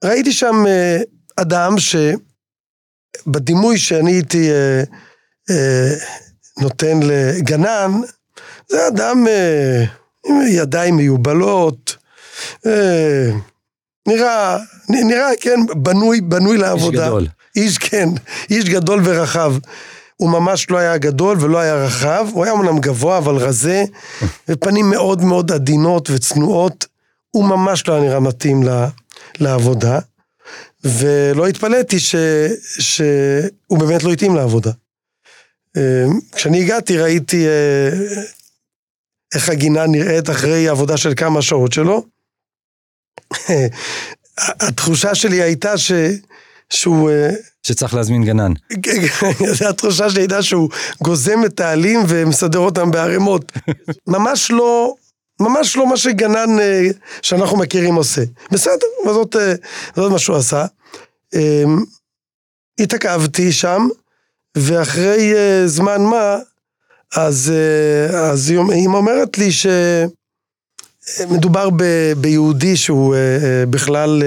ראיתי 0.04 0.32
שם 0.32 0.54
אה, 0.66 0.98
אדם 1.36 1.78
שבדימוי 3.24 3.78
שאני 3.78 4.12
הייתי 4.12 4.50
אה, 4.50 4.82
אה, 5.50 5.94
נותן 6.58 7.00
לגנן, 7.02 7.92
זה 8.68 8.88
אדם 8.88 9.26
אה, 9.28 9.84
עם 10.26 10.40
ידיים 10.48 10.96
מיובלות, 10.96 11.96
אה, 12.66 13.30
נראה, 14.08 14.58
נראה, 14.88 15.30
כן, 15.40 15.60
בנוי, 15.76 16.20
בנוי 16.20 16.56
לעבודה. 16.56 17.02
איש 17.02 17.08
גדול. 17.08 17.26
איש, 17.56 17.78
כן, 17.78 18.08
איש 18.50 18.64
גדול 18.64 19.00
ורחב. 19.04 19.54
הוא 20.16 20.30
ממש 20.30 20.70
לא 20.70 20.78
היה 20.78 20.98
גדול 20.98 21.36
ולא 21.40 21.58
היה 21.58 21.74
רחב, 21.74 22.26
הוא 22.32 22.44
היה 22.44 22.52
אמנם 22.52 22.78
גבוה 22.78 23.18
אבל 23.18 23.36
רזה, 23.36 23.84
ופנים 24.48 24.90
מאוד 24.90 25.24
מאוד 25.24 25.52
עדינות 25.52 26.10
וצנועות. 26.10 26.86
הוא 27.30 27.44
ממש 27.44 27.88
לא 27.88 27.94
היה 27.94 28.02
נראה 28.02 28.20
מתאים 28.20 28.62
לה, 28.62 28.88
לעבודה, 29.40 29.98
ולא 30.84 31.46
התפלאתי 31.46 32.00
ש, 32.00 32.14
שהוא 32.78 33.78
באמת 33.78 34.02
לא 34.02 34.12
התאים 34.12 34.34
לעבודה. 34.34 34.70
אה, 35.76 36.04
כשאני 36.32 36.62
הגעתי 36.62 36.98
ראיתי 36.98 37.46
אה, 37.46 37.90
איך 39.34 39.48
הגינה 39.48 39.86
נראית 39.86 40.30
אחרי 40.30 40.68
עבודה 40.68 40.96
של 40.96 41.12
כמה 41.16 41.42
שעות 41.42 41.72
שלו. 41.72 42.04
התחושה 44.38 45.14
שלי 45.14 45.42
הייתה 45.42 45.78
ש... 45.78 45.92
שהוא... 46.70 47.10
אה, 47.10 47.30
שצריך 47.62 47.94
להזמין 47.94 48.24
גנן. 48.24 48.52
זו 49.58 49.68
התחושה 49.68 50.10
שלי 50.10 50.20
הייתה 50.20 50.42
שהוא 50.42 50.70
גוזם 51.02 51.44
את 51.44 51.60
העלים 51.60 52.00
ומסדר 52.08 52.58
אותם 52.58 52.90
בערימות. 52.90 53.52
ממש 54.06 54.50
לא, 54.50 54.94
ממש 55.40 55.76
לא 55.76 55.86
מה 55.86 55.96
שגנן 55.96 56.60
אה, 56.60 56.88
שאנחנו 57.22 57.56
מכירים 57.56 57.94
עושה. 57.94 58.22
בסדר, 58.52 58.86
וזאת, 59.06 59.36
אה, 59.36 59.54
זאת 59.96 60.12
מה 60.12 60.18
שהוא 60.18 60.36
עשה. 60.36 60.64
התעכבתי 62.80 63.52
שם, 63.52 63.88
ואחרי 64.56 65.34
זמן 65.66 66.02
מה, 66.02 66.36
אז, 67.16 67.52
אז 68.14 68.50
היא 68.50 68.86
אומרת 68.86 69.38
לי 69.38 69.48
שמדובר 71.18 71.70
ב, 71.70 72.12
ביהודי 72.16 72.76
שהוא 72.76 73.16
בכלל 73.70 74.22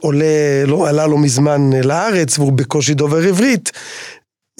עולה, 0.00 0.64
לא, 0.66 0.88
עלה 0.88 1.06
לא 1.06 1.18
מזמן 1.18 1.70
לארץ 1.72 2.38
והוא 2.38 2.52
בקושי 2.52 2.94
דובר 2.94 3.28
עברית. 3.28 3.72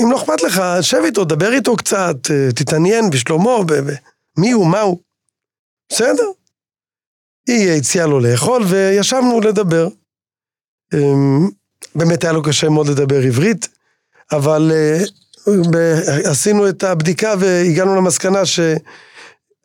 אם 0.03 0.11
לא 0.11 0.17
אכפת 0.17 0.43
לך, 0.43 0.63
שב 0.81 1.03
איתו, 1.05 1.25
דבר 1.25 1.53
איתו 1.53 1.77
קצת, 1.77 2.17
תתעניין 2.55 3.11
בשלומו, 3.11 3.65
ב- 3.65 3.73
ב- 3.73 3.95
מי 4.39 4.51
הוא, 4.51 4.67
מה 4.67 4.81
הוא. 4.81 4.99
בסדר. 5.93 6.31
היא 7.47 7.71
הציעה 7.71 8.07
לו 8.07 8.21
לאכול 8.21 8.63
וישבנו 8.69 9.41
לדבר. 9.41 9.89
באמת 11.95 12.25
היה 12.25 12.33
לו 12.33 12.43
קשה 12.43 12.69
מאוד 12.69 12.89
לדבר 12.89 13.23
עברית, 13.23 13.69
אבל 14.33 14.73
עשינו 16.25 16.69
את 16.69 16.83
הבדיקה 16.83 17.35
והגענו 17.39 17.97
למסקנה 17.97 18.47
ש... 18.47 18.61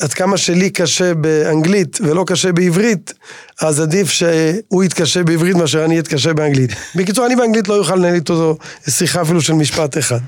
עד 0.01 0.13
כמה 0.13 0.37
שלי 0.37 0.69
קשה 0.69 1.13
באנגלית 1.13 1.97
ולא 2.01 2.23
קשה 2.27 2.51
בעברית, 2.51 3.13
אז 3.61 3.79
עדיף 3.79 4.09
שהוא 4.09 4.83
יתקשה 4.83 5.23
בעברית 5.23 5.55
מאשר 5.55 5.85
אני 5.85 5.99
אתקשה 5.99 6.33
באנגלית. 6.33 6.71
בקיצור, 6.95 7.25
אני 7.25 7.35
באנגלית 7.35 7.67
לא 7.67 7.77
אוכל 7.77 7.95
לנהל 7.95 8.13
איתו 8.13 8.57
שיחה 8.89 9.21
אפילו 9.21 9.41
של 9.41 9.53
משפט 9.53 9.97
אחד. 9.97 10.19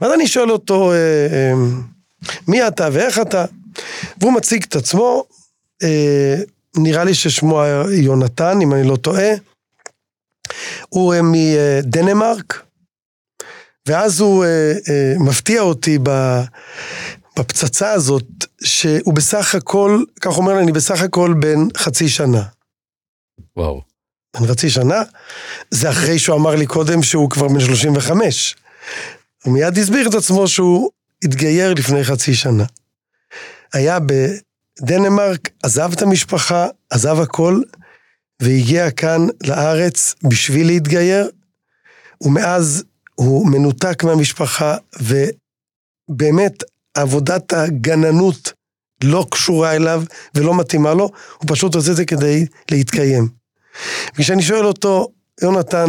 ואז 0.00 0.12
אני 0.12 0.26
שואל 0.26 0.50
אותו, 0.50 0.92
אה, 0.92 0.96
אה, 0.96 1.52
מי 2.48 2.66
אתה 2.66 2.88
ואיך 2.92 3.18
אתה? 3.18 3.44
והוא 4.20 4.32
מציג 4.32 4.64
את 4.68 4.76
עצמו, 4.76 5.24
אה, 5.82 6.36
נראה 6.76 7.04
לי 7.04 7.14
ששמו 7.14 7.62
יונתן, 7.92 8.58
אם 8.62 8.72
אני 8.72 8.88
לא 8.88 8.96
טועה. 8.96 9.30
הוא 10.88 11.14
מדנמרק, 11.22 12.62
ואז 13.88 14.20
הוא 14.20 14.44
מפתיע 15.20 15.60
אותי 15.60 15.98
ב... 16.02 16.10
בפצצה 17.38 17.92
הזאת, 17.92 18.24
שהוא 18.64 19.14
בסך 19.14 19.54
הכל, 19.54 20.02
כך 20.20 20.38
אומר 20.38 20.54
לי, 20.54 20.62
אני 20.62 20.72
בסך 20.72 21.02
הכל 21.02 21.34
בן 21.38 21.58
חצי 21.76 22.08
שנה. 22.08 22.42
וואו. 23.56 23.82
בן 24.36 24.46
חצי 24.46 24.70
שנה, 24.70 25.02
זה 25.70 25.90
אחרי 25.90 26.18
שהוא 26.18 26.36
אמר 26.36 26.54
לי 26.54 26.66
קודם 26.66 27.02
שהוא 27.02 27.30
כבר 27.30 27.48
בן 27.48 27.60
35. 27.60 28.56
הוא 29.44 29.52
מיד 29.52 29.78
הסביר 29.78 30.08
את 30.08 30.14
עצמו 30.14 30.48
שהוא 30.48 30.90
התגייר 31.24 31.74
לפני 31.74 32.04
חצי 32.04 32.34
שנה. 32.34 32.64
היה 33.74 33.98
בדנמרק, 34.00 35.48
עזב 35.62 35.92
את 35.92 36.02
המשפחה, 36.02 36.66
עזב 36.90 37.20
הכל, 37.20 37.60
והגיע 38.42 38.90
כאן 38.90 39.20
לארץ 39.46 40.14
בשביל 40.28 40.66
להתגייר, 40.66 41.30
ומאז 42.20 42.84
הוא 43.14 43.50
מנותק 43.50 44.04
מהמשפחה, 44.04 44.76
ובאמת 45.00 46.62
עבודת 46.94 47.52
הגננות 47.52 48.52
לא 49.04 49.26
קשורה 49.30 49.76
אליו 49.76 50.02
ולא 50.34 50.58
מתאימה 50.58 50.94
לו, 50.94 51.10
הוא 51.38 51.48
פשוט 51.48 51.74
עושה 51.74 51.90
את 51.90 51.96
זה 51.96 52.04
כדי 52.04 52.46
להתקיים. 52.70 53.28
וכשאני 54.14 54.42
שואל 54.42 54.66
אותו, 54.66 55.08
יונתן, 55.42 55.86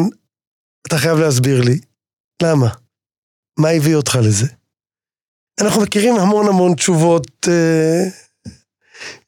אתה 0.87 0.97
חייב 0.97 1.17
להסביר 1.17 1.61
לי, 1.61 1.79
למה? 2.43 2.69
מה 3.59 3.69
הביא 3.69 3.95
אותך 3.95 4.19
לזה? 4.23 4.47
אנחנו 5.61 5.81
מכירים 5.81 6.15
המון 6.15 6.47
המון 6.47 6.75
תשובות, 6.75 7.47
אה, 7.47 8.03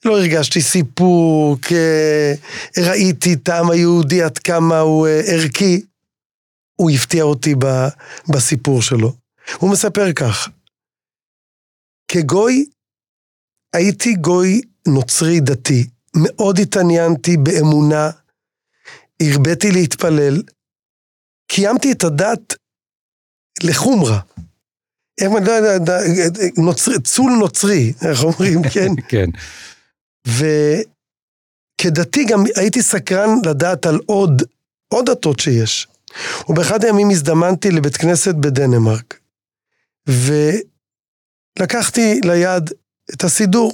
לא 0.06 0.20
הרגשתי 0.20 0.62
סיפוק, 0.62 1.60
אה, 1.72 2.34
ראיתי 2.78 3.34
את 3.34 3.50
העם 3.50 3.72
היהודי 3.72 4.24
עד 4.24 4.38
כמה 4.38 4.80
הוא 4.80 5.08
אה, 5.08 5.22
ערכי. 5.26 5.82
הוא 6.76 6.92
הפתיע 6.92 7.24
אותי 7.24 7.56
בסיפור 8.34 8.82
שלו. 8.82 9.14
הוא 9.58 9.72
מספר 9.72 10.14
כך, 10.14 10.50
כגוי, 12.08 12.66
הייתי 13.74 14.14
גוי 14.14 14.62
נוצרי 14.88 15.40
דתי. 15.40 15.88
מאוד 16.16 16.60
התעניינתי 16.60 17.38
באמונה, 17.38 18.10
הרביתי 19.22 19.72
להתפלל, 19.72 20.44
קיימתי 21.48 21.92
את 21.92 22.04
הדת 22.04 22.56
לחומרה. 23.64 24.20
איך 25.22 25.32
אני 25.38 25.46
לא 25.46 25.52
יודע, 25.52 25.98
נוצרי, 26.58 27.00
צול 27.00 27.32
נוצרי, 27.32 27.94
איך 28.10 28.24
אומרים, 28.24 28.62
כן? 28.74 28.92
כן. 29.08 29.30
וכדתי 31.82 32.26
גם 32.26 32.44
הייתי 32.56 32.82
סקרן 32.82 33.30
לדעת 33.46 33.86
על 33.86 34.00
עוד, 34.06 34.42
עוד 34.88 35.10
דתות 35.10 35.40
שיש. 35.40 35.88
ובאחד 36.50 36.84
הימים 36.84 37.10
הזדמנתי 37.10 37.72
לבית 37.72 37.98
כנסת 37.98 38.36
בדנמרק. 38.36 39.20
ו... 40.10 40.34
לקחתי 41.60 42.22
ליד 42.24 42.70
את 43.14 43.24
הסידור, 43.24 43.74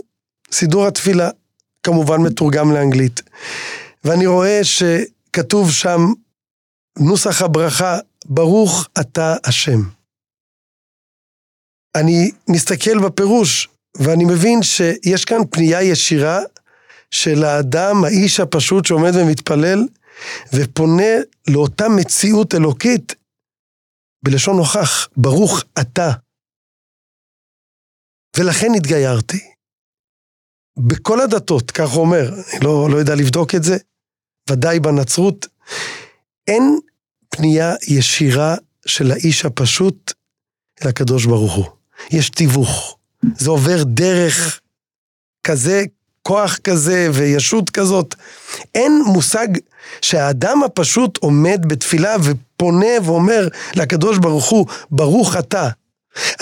סידור 0.52 0.88
התפילה, 0.88 1.30
כמובן 1.84 2.22
מתורגם 2.22 2.72
לאנגלית. 2.72 3.22
ואני 4.04 4.28
רואה 4.28 4.60
שכתוב 4.64 5.72
שם 5.72 6.02
נוסח 7.00 7.42
הברכה, 7.42 7.98
ברוך 8.26 8.88
אתה 9.00 9.36
השם. 9.44 9.82
אני 11.98 12.32
מסתכל 12.50 13.00
בפירוש, 13.06 13.70
ואני 13.98 14.26
מבין 14.26 14.64
שיש 14.64 15.26
כאן 15.26 15.38
פנייה 15.52 15.82
ישירה 15.82 16.40
של 17.12 17.44
האדם, 17.44 18.04
האיש 18.06 18.40
הפשוט 18.40 18.86
שעומד 18.86 19.12
ומתפלל, 19.16 19.80
ופונה 20.54 21.14
לאותה 21.50 21.90
מציאות 21.90 22.56
אלוקית 22.56 23.16
בלשון 24.26 24.58
נוכח, 24.58 25.08
ברוך 25.18 25.64
אתה. 25.82 26.12
ולכן 28.38 28.68
התגיירתי. 28.78 29.40
בכל 30.80 31.22
הדתות, 31.22 31.72
כך 31.72 31.90
הוא 31.90 32.02
אומר, 32.02 32.30
אני 32.30 32.64
לא, 32.64 32.88
לא 32.92 32.98
יודע 32.98 33.16
לבדוק 33.16 33.56
את 33.56 33.64
זה, 33.64 33.78
ודאי 34.50 34.80
בנצרות, 34.80 35.48
אין 36.48 36.80
פנייה 37.30 37.74
ישירה 37.88 38.56
של 38.86 39.12
האיש 39.12 39.46
הפשוט 39.46 40.14
אל 40.84 40.90
הקדוש 40.90 41.26
ברוך 41.26 41.54
הוא. 41.54 41.83
יש 42.12 42.30
תיווך. 42.30 42.98
זה 43.38 43.50
עובר 43.50 43.84
דרך 43.84 44.60
כזה, 45.44 45.84
כוח 46.22 46.58
כזה 46.58 47.10
וישות 47.14 47.70
כזאת. 47.70 48.16
אין 48.76 49.02
מושג 49.06 49.48
שהאדם 50.02 50.64
הפשוט 50.64 51.18
עומד 51.18 51.66
בתפילה 51.68 52.16
ופונה 52.24 52.88
ואומר 53.04 53.48
לקדוש 53.76 54.18
ברוך 54.18 54.50
הוא, 54.50 54.66
ברוך 54.92 55.38
אתה. 55.38 55.70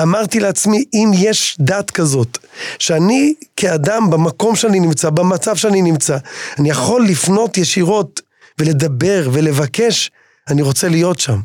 אמרתי 0.01 0.39
לעצמי, 0.39 0.85
אם 0.93 1.11
יש 1.13 1.57
דת 1.59 1.91
כזאת, 1.91 2.37
שאני 2.79 3.33
כאדם 3.55 4.09
במקום 4.09 4.55
שאני 4.55 4.79
נמצא, 4.79 5.09
במצב 5.09 5.55
שאני 5.55 5.81
נמצא, 5.81 6.17
אני 6.59 6.69
יכול 6.69 7.05
לפנות 7.05 7.57
ישירות 7.57 8.21
ולדבר 8.59 9.29
ולבקש, 9.33 10.11
אני 10.49 10.61
רוצה 10.61 10.89
להיות 10.89 11.19
שם. 11.19 11.39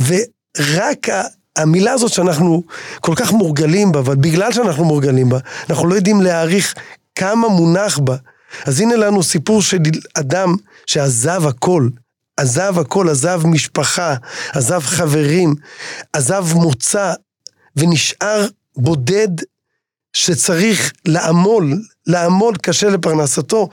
ורק 0.00 1.08
המילה 1.56 1.92
הזאת 1.92 2.12
שאנחנו 2.12 2.62
כל 3.00 3.14
כך 3.16 3.32
מורגלים 3.32 3.92
בה, 3.92 4.00
אבל 4.00 4.16
בגלל 4.16 4.52
שאנחנו 4.52 4.84
מורגלים 4.84 5.28
בה, 5.28 5.38
אנחנו 5.70 5.88
לא 5.88 5.94
יודעים 5.94 6.20
להעריך 6.20 6.74
כמה 7.14 7.48
מונח 7.48 7.98
בה. 7.98 8.16
אז 8.64 8.80
הנה 8.80 8.96
לנו 8.96 9.22
סיפור 9.22 9.62
של 9.62 9.78
אדם 10.14 10.56
שעזב 10.86 11.46
הכל, 11.46 11.88
עזב 12.36 12.78
הכל, 12.78 13.08
עזב 13.08 13.40
משפחה, 13.44 14.14
עזב 14.52 14.80
חברים, 14.80 15.54
עזב 16.12 16.46
מוצא, 16.54 17.12
ונשאר 17.76 18.46
בודד 18.76 19.28
שצריך 20.12 20.92
לעמול, 21.06 21.82
לעמול 22.06 22.54
קשה 22.62 22.88
לפרנסתו, 22.88 23.68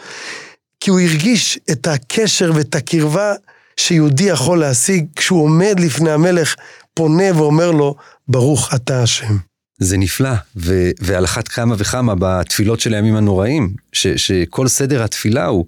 כי 0.79 0.89
הוא 0.89 0.99
הרגיש 0.99 1.59
את 1.71 1.87
הקשר 1.87 2.51
ואת 2.55 2.75
הקרבה 2.75 3.33
שיהודי 3.77 4.23
יכול 4.23 4.59
להשיג 4.59 5.05
כשהוא 5.15 5.43
עומד 5.43 5.79
לפני 5.79 6.11
המלך, 6.11 6.55
פונה 6.99 7.23
ואומר 7.35 7.71
לו, 7.71 7.95
ברוך 8.27 8.73
אתה 8.75 9.03
השם. 9.03 9.37
זה 9.79 9.97
נפלא, 9.97 10.33
ו- 10.55 10.91
ועל 10.99 11.25
אחת 11.25 11.47
כמה 11.47 11.75
וכמה 11.77 12.15
בתפילות 12.19 12.79
של 12.79 12.93
הימים 12.93 13.15
הנוראים, 13.15 13.73
ש- 13.91 14.07
שכל 14.07 14.67
סדר 14.67 15.03
התפילה 15.03 15.45
הוא 15.45 15.65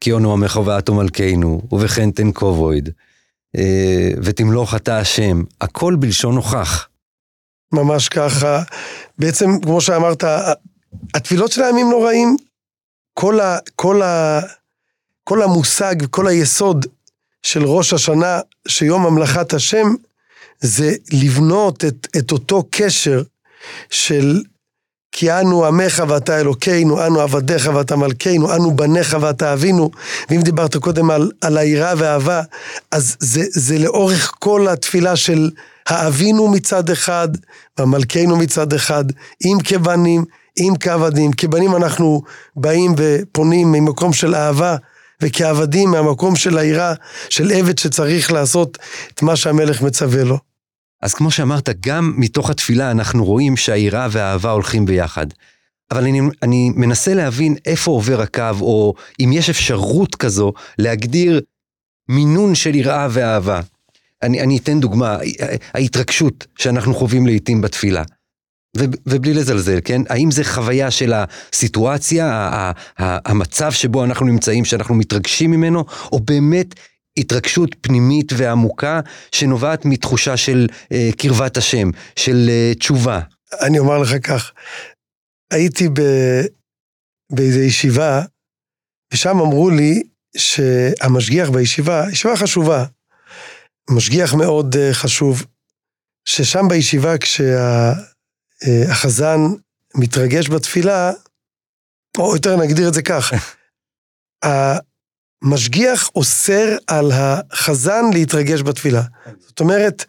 כי 0.00 0.12
אונו 0.12 0.32
עמך 0.32 0.60
ואתו 0.64 0.94
מלכנו, 0.94 1.62
ובכן 1.72 2.10
תן 2.10 2.30
כובויד, 2.34 2.88
אה, 3.56 4.10
ותמלוך 4.22 4.74
אתה 4.74 4.98
השם, 4.98 5.42
הכל 5.60 5.96
בלשון 5.98 6.36
הוכח. 6.36 6.88
ממש 7.72 8.08
ככה. 8.08 8.62
בעצם, 9.18 9.60
כמו 9.62 9.80
שאמרת, 9.80 10.24
התפילות 11.14 11.52
של 11.52 11.62
הימים 11.62 11.90
נוראים, 11.90 12.36
כל, 13.14 13.40
ה, 13.40 13.58
כל, 13.76 14.02
ה, 14.02 14.40
כל 15.24 15.42
המושג, 15.42 15.94
כל 16.10 16.26
היסוד 16.26 16.86
של 17.42 17.64
ראש 17.64 17.92
השנה, 17.92 18.40
שיום 18.68 19.06
ממלכת 19.06 19.54
השם, 19.54 19.86
זה 20.60 20.92
לבנות 21.12 21.84
את, 21.84 22.06
את 22.18 22.32
אותו 22.32 22.64
קשר 22.70 23.22
של 23.90 24.42
כי 25.12 25.32
אנו 25.32 25.66
עמך 25.66 26.02
ואתה 26.08 26.40
אלוקינו, 26.40 27.06
אנו 27.06 27.20
עבדיך 27.20 27.70
ואתה 27.74 27.96
מלכנו, 27.96 28.54
אנו 28.54 28.76
בניך 28.76 29.16
ואתה 29.20 29.52
אבינו. 29.52 29.90
ואם 30.30 30.40
דיברת 30.42 30.76
קודם 30.76 31.10
על, 31.10 31.30
על 31.40 31.58
היראה 31.58 31.94
והאהבה, 31.96 32.42
אז 32.90 33.16
זה, 33.20 33.42
זה 33.48 33.78
לאורך 33.78 34.32
כל 34.38 34.68
התפילה 34.68 35.16
של 35.16 35.50
האבינו 35.86 36.48
מצד 36.48 36.90
אחד, 36.90 37.28
והמלכנו 37.78 38.36
מצד 38.36 38.72
אחד, 38.72 39.04
עם 39.44 39.60
כבנים, 39.60 40.24
עם 40.56 40.76
כעבדים. 40.76 41.32
כבנים 41.32 41.76
אנחנו 41.76 42.22
באים 42.56 42.94
ופונים 42.96 43.72
ממקום 43.72 44.12
של 44.12 44.34
אהבה, 44.34 44.76
וכעבדים 45.22 45.90
מהמקום 45.90 46.36
של 46.36 46.58
היראה, 46.58 46.94
של 47.28 47.50
עבד 47.50 47.78
שצריך 47.78 48.32
לעשות 48.32 48.78
את 49.14 49.22
מה 49.22 49.36
שהמלך 49.36 49.82
מצווה 49.82 50.24
לו. 50.24 50.49
אז 51.02 51.14
כמו 51.14 51.30
שאמרת, 51.30 51.68
גם 51.80 52.12
מתוך 52.16 52.50
התפילה 52.50 52.90
אנחנו 52.90 53.24
רואים 53.24 53.56
שהיראה 53.56 54.08
והאהבה 54.10 54.50
הולכים 54.50 54.86
ביחד. 54.86 55.26
אבל 55.90 56.02
אני, 56.02 56.20
אני 56.42 56.70
מנסה 56.76 57.14
להבין 57.14 57.56
איפה 57.66 57.90
עובר 57.90 58.20
הקו, 58.20 58.60
או 58.60 58.94
אם 59.20 59.30
יש 59.32 59.50
אפשרות 59.50 60.14
כזו 60.14 60.52
להגדיר 60.78 61.40
מינון 62.08 62.54
של 62.54 62.74
יראה 62.74 63.08
ואהבה. 63.10 63.60
אני, 64.22 64.40
אני 64.40 64.58
אתן 64.58 64.80
דוגמה, 64.80 65.18
ההתרגשות 65.74 66.46
שאנחנו 66.58 66.94
חווים 66.94 67.26
לעיתים 67.26 67.60
בתפילה. 67.60 68.02
ו, 68.76 68.84
ובלי 69.06 69.34
לזלזל, 69.34 69.78
כן? 69.84 70.02
האם 70.08 70.30
זה 70.30 70.44
חוויה 70.44 70.90
של 70.90 71.12
הסיטואציה, 71.14 72.50
המצב 72.98 73.72
שבו 73.72 74.04
אנחנו 74.04 74.26
נמצאים, 74.26 74.64
שאנחנו 74.64 74.94
מתרגשים 74.94 75.50
ממנו, 75.50 75.84
או 76.12 76.20
באמת 76.20 76.74
התרגשות 77.16 77.76
פנימית 77.80 78.32
ועמוקה 78.36 79.00
שנובעת 79.32 79.84
מתחושה 79.84 80.36
של 80.36 80.66
אה, 80.92 81.10
קרבת 81.18 81.56
השם, 81.56 81.90
של 82.16 82.46
אה, 82.48 82.72
תשובה. 82.78 83.20
אני 83.60 83.78
אומר 83.78 83.98
לך 83.98 84.26
כך, 84.26 84.52
הייתי 85.52 85.88
ב... 85.88 86.00
באיזו 87.32 87.58
ישיבה, 87.58 88.22
ושם 89.12 89.40
אמרו 89.40 89.70
לי 89.70 90.02
שהמשגיח 90.36 91.50
בישיבה, 91.50 92.04
ישיבה 92.12 92.36
חשובה, 92.36 92.84
משגיח 93.90 94.34
מאוד 94.34 94.74
uh, 94.74 94.78
חשוב, 94.92 95.46
ששם 96.24 96.68
בישיבה 96.68 97.18
כשהחזן 97.18 97.76
uh, 99.36 99.40
מתרגש 99.94 100.48
בתפילה, 100.48 101.12
או 102.18 102.34
יותר 102.34 102.56
נגדיר 102.56 102.88
את 102.88 102.94
זה 102.94 103.02
כך, 103.02 103.32
משגיח 105.42 106.10
אוסר 106.14 106.76
על 106.86 107.12
החזן 107.12 108.04
להתרגש 108.14 108.62
בתפילה. 108.62 109.02
זאת 109.38 109.60
אומרת, 109.60 110.04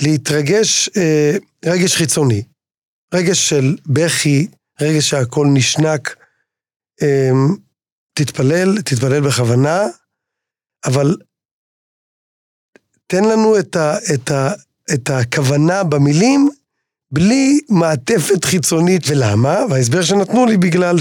להתרגש 0.00 0.90
אה, 0.96 1.36
רגש 1.64 1.96
חיצוני, 1.96 2.42
רגש 3.14 3.48
של 3.48 3.76
בכי, 3.86 4.48
רגש 4.80 5.10
שהכל 5.10 5.46
נשנק. 5.54 6.16
אה, 7.02 7.30
תתפלל, 8.14 8.82
תתפלל 8.82 9.20
בכוונה, 9.20 9.82
אבל 10.84 11.16
תן 13.06 13.24
לנו 13.24 13.58
את, 13.58 13.76
ה, 13.76 13.94
את, 14.14 14.30
ה, 14.30 14.52
את 14.94 15.10
הכוונה 15.10 15.84
במילים 15.84 16.48
בלי 17.10 17.60
מעטפת 17.68 18.44
חיצונית. 18.44 19.02
ולמה? 19.08 19.58
וההסבר 19.70 20.02
שנתנו 20.02 20.46
לי 20.46 20.56
בגלל 20.56 20.96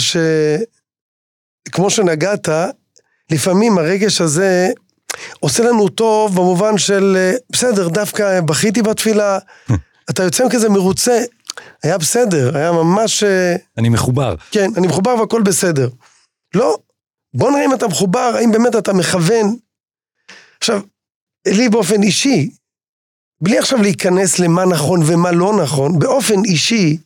שכמו 1.70 1.90
שנגעת, 1.90 2.50
לפעמים 3.32 3.78
הרגש 3.78 4.22
הזה 4.22 4.70
עושה 5.40 5.64
לנו 5.64 5.90
טוב 5.90 6.36
במובן 6.36 6.78
של, 6.78 7.18
אה, 7.18 7.34
בסדר, 7.50 7.88
דווקא 7.88 8.42
בכיתי 8.42 8.82
בתפילה, 8.82 9.40
אתה 10.10 10.24
יוצא 10.24 10.44
כזה 10.52 10.70
מרוצה, 10.70 11.22
היה 11.84 11.98
בסדר, 11.98 12.58
היה 12.58 12.72
ממש... 12.72 13.24
אה, 13.24 13.56
אני 13.78 13.90
מחובר. 13.90 14.36
כן, 14.52 14.70
אני 14.78 14.88
מחובר 14.88 15.16
והכל 15.20 15.42
בסדר. 15.42 15.90
לא, 16.56 16.78
בוא 17.34 17.52
נראה 17.52 17.66
אם 17.66 17.74
אתה 17.74 17.88
מחובר, 17.88 18.32
האם 18.36 18.52
באמת 18.52 18.76
אתה 18.76 18.94
מכוון. 18.94 19.56
עכשיו, 20.58 20.82
לי 21.48 21.70
באופן 21.70 22.04
אישי, 22.04 22.50
בלי 23.42 23.58
עכשיו 23.58 23.82
להיכנס 23.82 24.40
למה 24.40 24.66
נכון 24.66 25.00
ומה 25.06 25.32
לא 25.32 25.54
נכון, 25.64 26.00
באופן 26.00 26.46
אישי, 26.46 26.98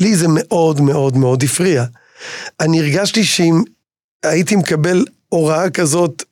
לי 0.00 0.16
זה 0.16 0.26
מאוד 0.28 0.80
מאוד 0.80 1.16
מאוד 1.16 1.42
הפריע. 1.42 1.84
אני 2.60 2.80
הרגשתי 2.80 3.24
שאם 3.24 3.62
הייתי 4.24 4.56
מקבל 4.56 5.04
הוראה 5.30 5.70
כזאת 5.70 6.22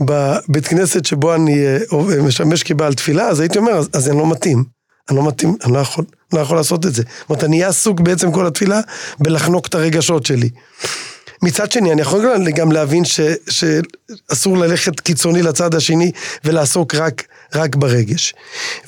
בבית 0.00 0.66
כנסת 0.66 1.04
שבו 1.04 1.34
אני 1.34 1.66
אה, 1.66 2.22
משמש 2.22 2.62
כבעל 2.62 2.94
תפילה, 2.94 3.28
אז 3.28 3.40
הייתי 3.40 3.58
אומר, 3.58 3.72
אז, 3.72 3.88
אז 3.92 4.08
אני 4.08 4.18
לא 4.18 4.30
מתאים. 4.30 4.64
אני 5.08 5.16
לא 5.16 5.28
מתאים, 5.28 5.56
אני 5.64 5.72
לא 5.72 5.78
יכול, 5.78 6.04
לא 6.32 6.40
יכול 6.40 6.56
לעשות 6.56 6.86
את 6.86 6.94
זה. 6.94 7.02
זאת 7.02 7.30
אומרת, 7.30 7.44
אני 7.44 7.56
אהיה 7.56 7.68
עסוק 7.68 8.00
בעצם 8.00 8.32
כל 8.32 8.46
התפילה 8.46 8.80
בלחנוק 9.18 9.66
את 9.66 9.74
הרגשות 9.74 10.26
שלי. 10.26 10.50
מצד 11.42 11.72
שני, 11.72 11.92
אני 11.92 12.00
יכול 12.00 12.24
גם 12.54 12.72
להבין 12.72 13.04
ש, 13.04 13.20
שאסור 13.50 14.58
ללכת 14.58 15.00
קיצוני 15.00 15.42
לצד 15.42 15.74
השני 15.74 16.12
ולעסוק 16.44 16.94
רק, 16.94 17.24
רק 17.54 17.76
ברגש. 17.76 18.34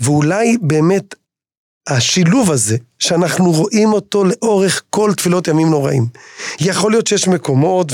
ואולי 0.00 0.56
באמת 0.60 1.14
השילוב 1.90 2.50
הזה, 2.50 2.76
שאנחנו 2.98 3.53
רואים 3.53 3.92
אותו 3.92 4.24
לאורך 4.24 4.83
כל 4.90 5.12
תפילות 5.16 5.48
ימים 5.48 5.70
נוראים. 5.70 6.07
יכול 6.61 6.90
להיות 6.90 7.07
שיש 7.07 7.29
מקומות, 7.29 7.92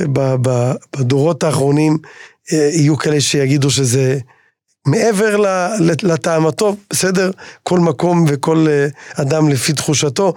ובדורות 0.00 1.42
האחרונים 1.42 1.98
אה, 2.52 2.68
יהיו 2.72 2.96
כאלה 2.96 3.20
שיגידו 3.20 3.70
שזה 3.70 4.18
מעבר 4.86 5.36
לטעם 6.02 6.46
הטוב, 6.46 6.76
בסדר? 6.90 7.30
כל 7.62 7.78
מקום 7.78 8.24
וכל 8.28 8.66
אה, 8.68 8.86
אדם 9.22 9.48
לפי 9.48 9.72
תחושתו. 9.72 10.34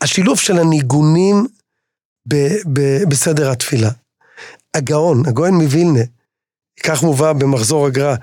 השילוב 0.00 0.38
של 0.38 0.58
הניגונים 0.58 1.46
ב, 2.28 2.34
ב, 2.72 3.04
בסדר 3.08 3.50
התפילה. 3.50 3.90
הגאון, 4.74 5.26
הגאון 5.26 5.54
מווילנה, 5.54 6.04
כך 6.82 7.02
מובא 7.02 7.32
במחזור 7.32 7.86
הגר"א, 7.86 8.14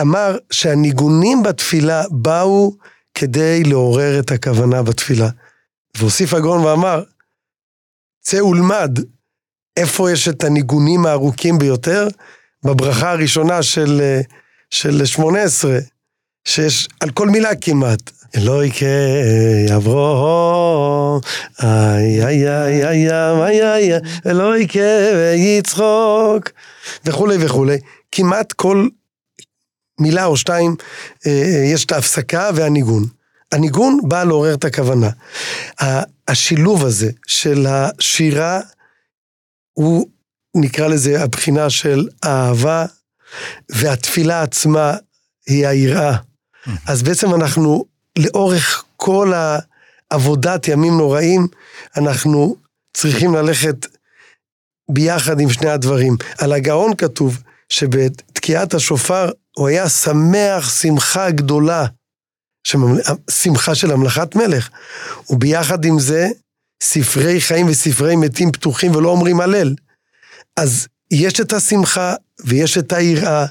אמר 0.00 0.36
שהניגונים 0.50 1.42
בתפילה 1.42 2.02
באו 2.10 2.72
כדי 3.14 3.64
לעורר 3.64 4.18
את 4.18 4.30
הכוונה 4.30 4.82
בתפילה. 4.82 5.28
והוסיף 5.96 6.34
הגאון 6.34 6.64
ואמר, 6.64 7.02
צא 8.20 8.42
ולמד 8.42 8.98
איפה 9.76 10.10
יש 10.10 10.28
את 10.28 10.44
הניגונים 10.44 11.06
הארוכים 11.06 11.58
ביותר, 11.58 12.08
בברכה 12.64 13.10
הראשונה 13.10 13.62
של, 13.62 14.20
של 14.70 15.04
18, 15.04 15.78
שיש 16.44 16.88
על 17.00 17.10
כל 17.10 17.28
מילה 17.28 17.54
כמעט. 17.54 18.10
אלוהי 18.36 18.70
כיברום, 19.68 21.20
איי 21.62 22.26
איי 22.26 22.48
איי 22.48 22.88
איי 22.88 23.10
איי 23.10 23.72
איי 23.72 24.00
אלוהי 24.26 24.68
כיצחוק, 24.68 26.50
וכולי 27.04 27.36
וכולי. 27.40 27.78
כמעט 28.12 28.52
כל 28.52 28.88
מילה 30.00 30.24
או 30.24 30.36
שתיים, 30.36 30.76
אה, 31.26 31.32
אה, 31.32 31.64
יש 31.72 31.84
את 31.84 31.92
ההפסקה 31.92 32.50
והניגון. 32.54 33.04
הניגון 33.52 34.00
בא 34.02 34.24
לעורר 34.24 34.54
את 34.54 34.64
הכוונה. 34.64 35.10
השילוב 36.28 36.84
הזה 36.84 37.10
של 37.26 37.66
השירה, 37.66 38.60
הוא 39.72 40.08
נקרא 40.56 40.86
לזה 40.86 41.22
הבחינה 41.22 41.70
של 41.70 42.08
אהבה, 42.24 42.86
והתפילה 43.68 44.42
עצמה 44.42 44.96
היא 45.46 45.66
היראה. 45.66 46.16
אז 46.86 47.02
בעצם 47.02 47.34
אנחנו, 47.34 47.84
לאורך 48.18 48.84
כל 48.96 49.32
העבודת 50.10 50.68
ימים 50.68 50.96
נוראים, 50.96 51.46
אנחנו 51.96 52.56
צריכים 52.94 53.34
ללכת 53.34 53.86
ביחד 54.90 55.40
עם 55.40 55.50
שני 55.50 55.70
הדברים. 55.70 56.16
על 56.38 56.52
הגאון 56.52 56.94
כתוב 56.96 57.42
שבתקיעת 57.68 58.74
השופר 58.74 59.30
הוא 59.56 59.68
היה 59.68 59.88
שמח 59.88 60.80
שמחה 60.80 61.30
גדולה, 61.30 61.86
שמחה 63.30 63.74
של 63.74 63.90
המלכת 63.90 64.36
מלך. 64.36 64.68
וביחד 65.30 65.84
עם 65.84 65.98
זה, 65.98 66.28
ספרי 66.82 67.40
חיים 67.40 67.66
וספרי 67.66 68.16
מתים 68.16 68.52
פתוחים 68.52 68.96
ולא 68.96 69.08
אומרים 69.08 69.40
הלל. 69.40 69.74
אז 70.56 70.88
יש 71.10 71.40
את 71.40 71.52
השמחה 71.52 72.14
ויש 72.44 72.78
את 72.78 72.92
היראה, 72.92 73.46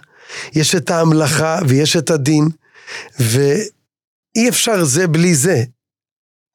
יש 0.54 0.76
את 0.76 0.92
ההמלכה 0.92 1.60
ויש 1.68 1.96
את 1.96 2.10
הדין, 2.10 2.50
ואי 3.20 4.50
אפשר 4.50 4.84
זה 4.84 5.08
בלי 5.08 5.36
זה. 5.36 5.64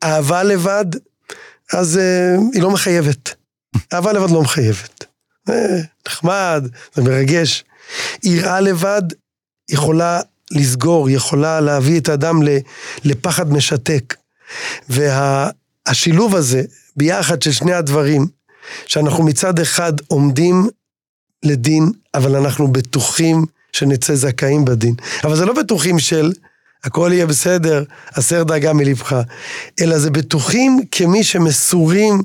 אהבה 0.05 0.43
לבד, 0.43 0.87
אז 1.73 1.97
uh, 1.97 2.41
היא 2.55 2.63
לא 2.63 2.71
מחייבת. 2.71 3.35
אהבה 3.93 4.13
לבד 4.13 4.31
לא 4.31 4.43
מחייבת. 4.43 5.05
אה, 5.49 5.81
נחמד, 6.09 6.69
זה 6.95 7.03
מרגש. 7.03 7.65
יראה 8.23 8.61
לבד 8.61 9.03
יכולה 9.68 10.20
לסגור, 10.50 11.11
יכולה 11.11 11.61
להביא 11.61 12.00
את 12.00 12.09
האדם 12.09 12.40
לפחד 13.04 13.52
משתק. 13.52 14.14
והשילוב 14.88 16.33
וה, 16.33 16.38
הזה, 16.38 16.62
ביחד 16.96 17.42
של 17.42 17.52
שני 17.52 17.74
הדברים, 17.74 18.26
שאנחנו 18.87 19.24
מצד 19.24 19.59
אחד 19.59 19.92
עומדים 20.09 20.68
לדין, 21.42 21.92
אבל 22.14 22.37
אנחנו 22.37 22.68
בטוחים 22.68 23.44
שנצא 23.72 24.14
זכאים 24.14 24.64
בדין. 24.64 24.94
אבל 25.24 25.37
זה 25.37 25.46
לא 25.46 25.52
בטוחים 25.52 25.98
של 25.98 26.33
הכל 26.85 27.11
יהיה 27.12 27.26
בסדר, 27.26 27.85
הסר 28.09 28.42
דאגה 28.42 28.72
מלבך, 28.72 29.22
אלא 29.81 29.98
זה 29.98 30.11
בטוחים 30.11 30.81
כמי 30.90 31.24
שמסורים 31.24 32.22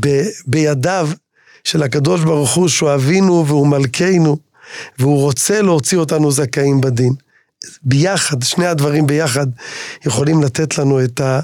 ב, 0.00 0.22
בידיו 0.46 1.08
של 1.64 1.82
הקדוש 1.82 2.20
ברוך 2.20 2.54
הוא, 2.54 2.68
שהוא 2.68 2.94
אבינו 2.94 3.46
והוא 3.46 3.66
מלכנו, 3.66 4.36
והוא 4.98 5.20
רוצה 5.20 5.62
להוציא 5.62 5.98
אותנו 5.98 6.30
זכאים 6.30 6.80
בדין. 6.80 7.12
ביחד, 7.82 8.42
שני 8.42 8.66
הדברים 8.66 9.06
ביחד, 9.06 9.46
יכולים 10.06 10.42
לתת 10.42 10.78
לנו 10.78 11.04
את, 11.04 11.20
ה, 11.20 11.40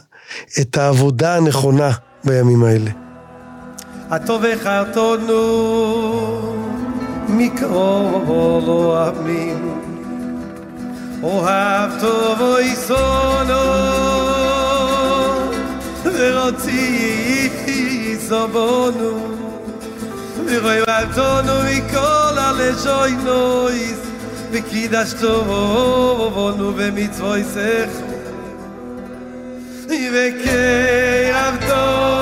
את 0.61 0.77
העבודה 0.77 1.37
הנכונה 1.37 1.91
בימים 2.25 2.65
האלה. 2.65 2.91
הטוב 4.11 4.45
החרטונו 4.45 5.33
מכל 7.29 8.65
אוהבים 8.67 9.73
אוהב 11.23 11.91
טוב 12.01 12.41
אוי 12.41 12.77
סונו 12.77 13.55
ורוצי 16.05 17.49
סבונו 18.29 19.32
ורואי 20.48 20.82
ואהבתונו 20.88 21.54
מכל 21.64 22.38
הלשוינויס 22.38 24.00
וקידש 24.52 25.14
טובונו 25.22 26.74
במצווי 26.74 27.44
סך 27.44 27.90
וקרב 29.88 31.56
טובונו 31.68 32.21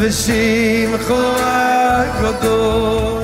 ושמחו 0.00 1.20
הגדול 1.38 3.22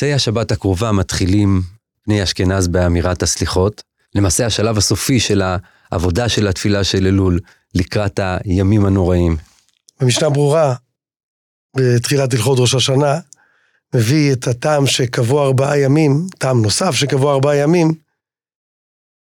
במוצאי 0.00 0.14
השבת 0.14 0.52
הקרובה 0.52 0.92
מתחילים 0.92 1.62
בני 2.06 2.22
אשכנז 2.22 2.68
באמירת 2.68 3.22
הסליחות. 3.22 3.82
למעשה 4.14 4.46
השלב 4.46 4.78
הסופי 4.78 5.20
של 5.20 5.42
העבודה 5.90 6.28
של 6.28 6.48
התפילה 6.48 6.84
של 6.84 7.06
אלול 7.06 7.40
לקראת 7.74 8.20
הימים 8.22 8.86
הנוראים. 8.86 9.36
במשנה 10.00 10.30
ברורה, 10.30 10.74
בתחילת 11.76 12.34
הלכות 12.34 12.58
ראש 12.58 12.74
השנה, 12.74 13.18
מביא 13.94 14.32
את 14.32 14.46
הטעם 14.48 14.86
שקבוע 14.86 15.46
ארבעה 15.46 15.78
ימים, 15.78 16.26
טעם 16.38 16.62
נוסף 16.62 16.90
שקבוע 16.90 17.34
ארבעה 17.34 17.56
ימים, 17.56 17.94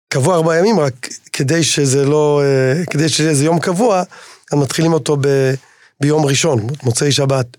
קבוע 0.10 0.36
ארבעה 0.36 0.60
ימים 0.60 0.80
רק 0.80 1.08
כדי 1.34 1.64
שזה 1.64 2.06
לא, 2.06 2.42
אה, 2.44 2.86
כדי 2.86 3.10
שזה 3.10 3.46
יום 3.46 3.60
קבוע, 3.60 4.04
אז 4.52 4.60
מתחילים 4.60 4.94
אותו 4.94 5.18
ב, 5.22 5.54
ביום 6.02 6.26
ראשון, 6.26 6.68
מוצאי 6.84 7.12
שבת. 7.12 7.58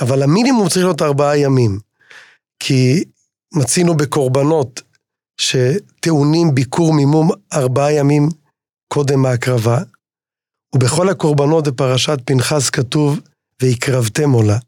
אבל 0.00 0.22
המינימום 0.22 0.68
צריך 0.68 0.84
להיות 0.84 1.02
ארבעה 1.02 1.38
ימים. 1.38 1.87
כי 2.60 3.04
מצינו 3.54 3.96
בקורבנות 3.96 4.82
שטעונים 5.40 6.54
ביקור 6.54 6.94
מימום 6.94 7.30
ארבעה 7.52 7.92
ימים 7.92 8.28
קודם 8.88 9.26
ההקרבה, 9.26 9.78
ובכל 10.74 11.08
הקורבנות 11.08 11.68
בפרשת 11.68 12.18
פנחס 12.24 12.70
כתוב, 12.70 13.20
והקרבתם 13.62 14.30
עולה. 14.30 14.58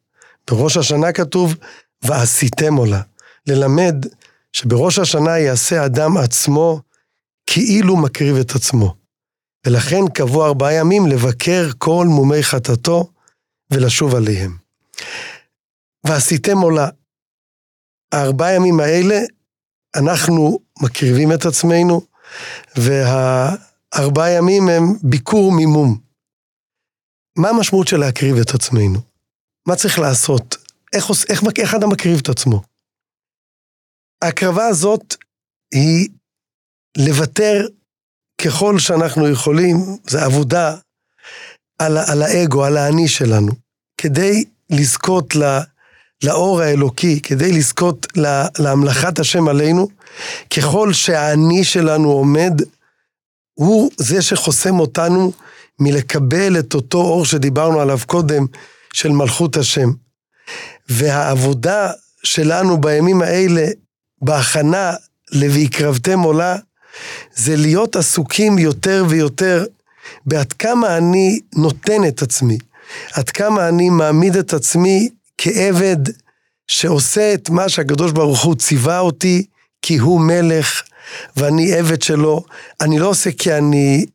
בראש 0.50 0.76
השנה 0.76 1.12
כתוב, 1.12 1.54
ועשיתם 2.02 2.74
עולה. 2.74 3.02
ללמד 3.46 4.06
שבראש 4.52 4.98
השנה 4.98 5.38
יעשה 5.38 5.86
אדם 5.86 6.16
עצמו 6.16 6.80
כאילו 7.46 7.96
מקריב 7.96 8.36
את 8.36 8.50
עצמו. 8.54 8.94
ולכן 9.66 10.08
קבעו 10.14 10.46
ארבעה 10.46 10.74
ימים 10.74 11.06
לבקר 11.06 11.70
כל 11.78 12.06
מומי 12.06 12.42
חטאתו 12.42 13.10
ולשוב 13.70 14.14
עליהם. 14.14 14.56
ועשיתם 16.06 16.58
עולה. 16.58 16.88
הארבעה 18.12 18.54
ימים 18.54 18.80
האלה, 18.80 19.18
אנחנו 19.96 20.58
מקריבים 20.82 21.32
את 21.32 21.46
עצמנו, 21.46 22.00
והארבעה 22.76 24.30
ימים 24.30 24.68
הם 24.68 24.82
ביקור 25.02 25.52
מימום. 25.52 25.98
מה 27.38 27.48
המשמעות 27.48 27.88
של 27.88 27.96
להקריב 27.96 28.36
את 28.36 28.54
עצמנו? 28.54 29.00
מה 29.66 29.76
צריך 29.76 29.98
לעשות? 29.98 30.56
איך, 30.92 31.04
איך, 31.28 31.42
איך 31.58 31.74
אדם 31.74 31.90
מקריב 31.90 32.18
את 32.22 32.28
עצמו? 32.28 32.62
ההקרבה 34.22 34.66
הזאת 34.66 35.16
היא 35.74 36.08
לוותר 36.98 37.66
ככל 38.44 38.78
שאנחנו 38.78 39.28
יכולים, 39.28 39.76
זה 40.06 40.24
עבודה 40.24 40.76
על, 41.78 41.98
על 41.98 42.22
האגו, 42.22 42.64
על 42.64 42.76
האני 42.76 43.08
שלנו, 43.08 43.52
כדי 43.98 44.44
לזכות 44.70 45.36
ל... 45.36 45.42
לאור 46.24 46.60
האלוקי, 46.60 47.20
כדי 47.20 47.52
לזכות 47.52 48.06
לה, 48.16 48.46
להמלכת 48.58 49.18
השם 49.18 49.48
עלינו, 49.48 49.88
ככל 50.56 50.92
שהאני 50.92 51.64
שלנו 51.64 52.12
עומד, 52.12 52.62
הוא 53.54 53.90
זה 53.96 54.22
שחוסם 54.22 54.80
אותנו 54.80 55.32
מלקבל 55.78 56.58
את 56.58 56.74
אותו 56.74 56.98
אור 56.98 57.24
שדיברנו 57.24 57.80
עליו 57.80 57.98
קודם, 58.06 58.46
של 58.92 59.08
מלכות 59.08 59.56
השם. 59.56 59.90
והעבודה 60.88 61.90
שלנו 62.22 62.80
בימים 62.80 63.22
האלה, 63.22 63.66
בהכנה 64.22 64.92
ל"ויקרבתם 65.32 66.20
עולה", 66.20 66.56
זה 67.34 67.56
להיות 67.56 67.96
עסוקים 67.96 68.58
יותר 68.58 69.04
ויותר 69.08 69.64
בעד 70.26 70.52
כמה 70.52 70.96
אני 70.96 71.40
נותן 71.56 72.04
את 72.08 72.22
עצמי, 72.22 72.58
עד 73.12 73.30
כמה 73.30 73.68
אני 73.68 73.90
מעמיד 73.90 74.36
את 74.36 74.52
עצמי 74.52 75.08
כעבד 75.42 75.96
שעושה 76.66 77.34
את 77.34 77.50
מה 77.50 77.68
שהקדוש 77.68 78.12
ברוך 78.12 78.44
הוא 78.44 78.54
ציווה 78.54 78.98
אותי, 78.98 79.46
כי 79.82 79.96
הוא 79.96 80.20
מלך 80.20 80.82
ואני 81.36 81.74
עבד 81.74 82.02
שלו. 82.02 82.42
אני 82.80 82.98
לא 82.98 83.08
עושה 83.08 83.30
כי 83.38 83.52
אני 83.52 84.06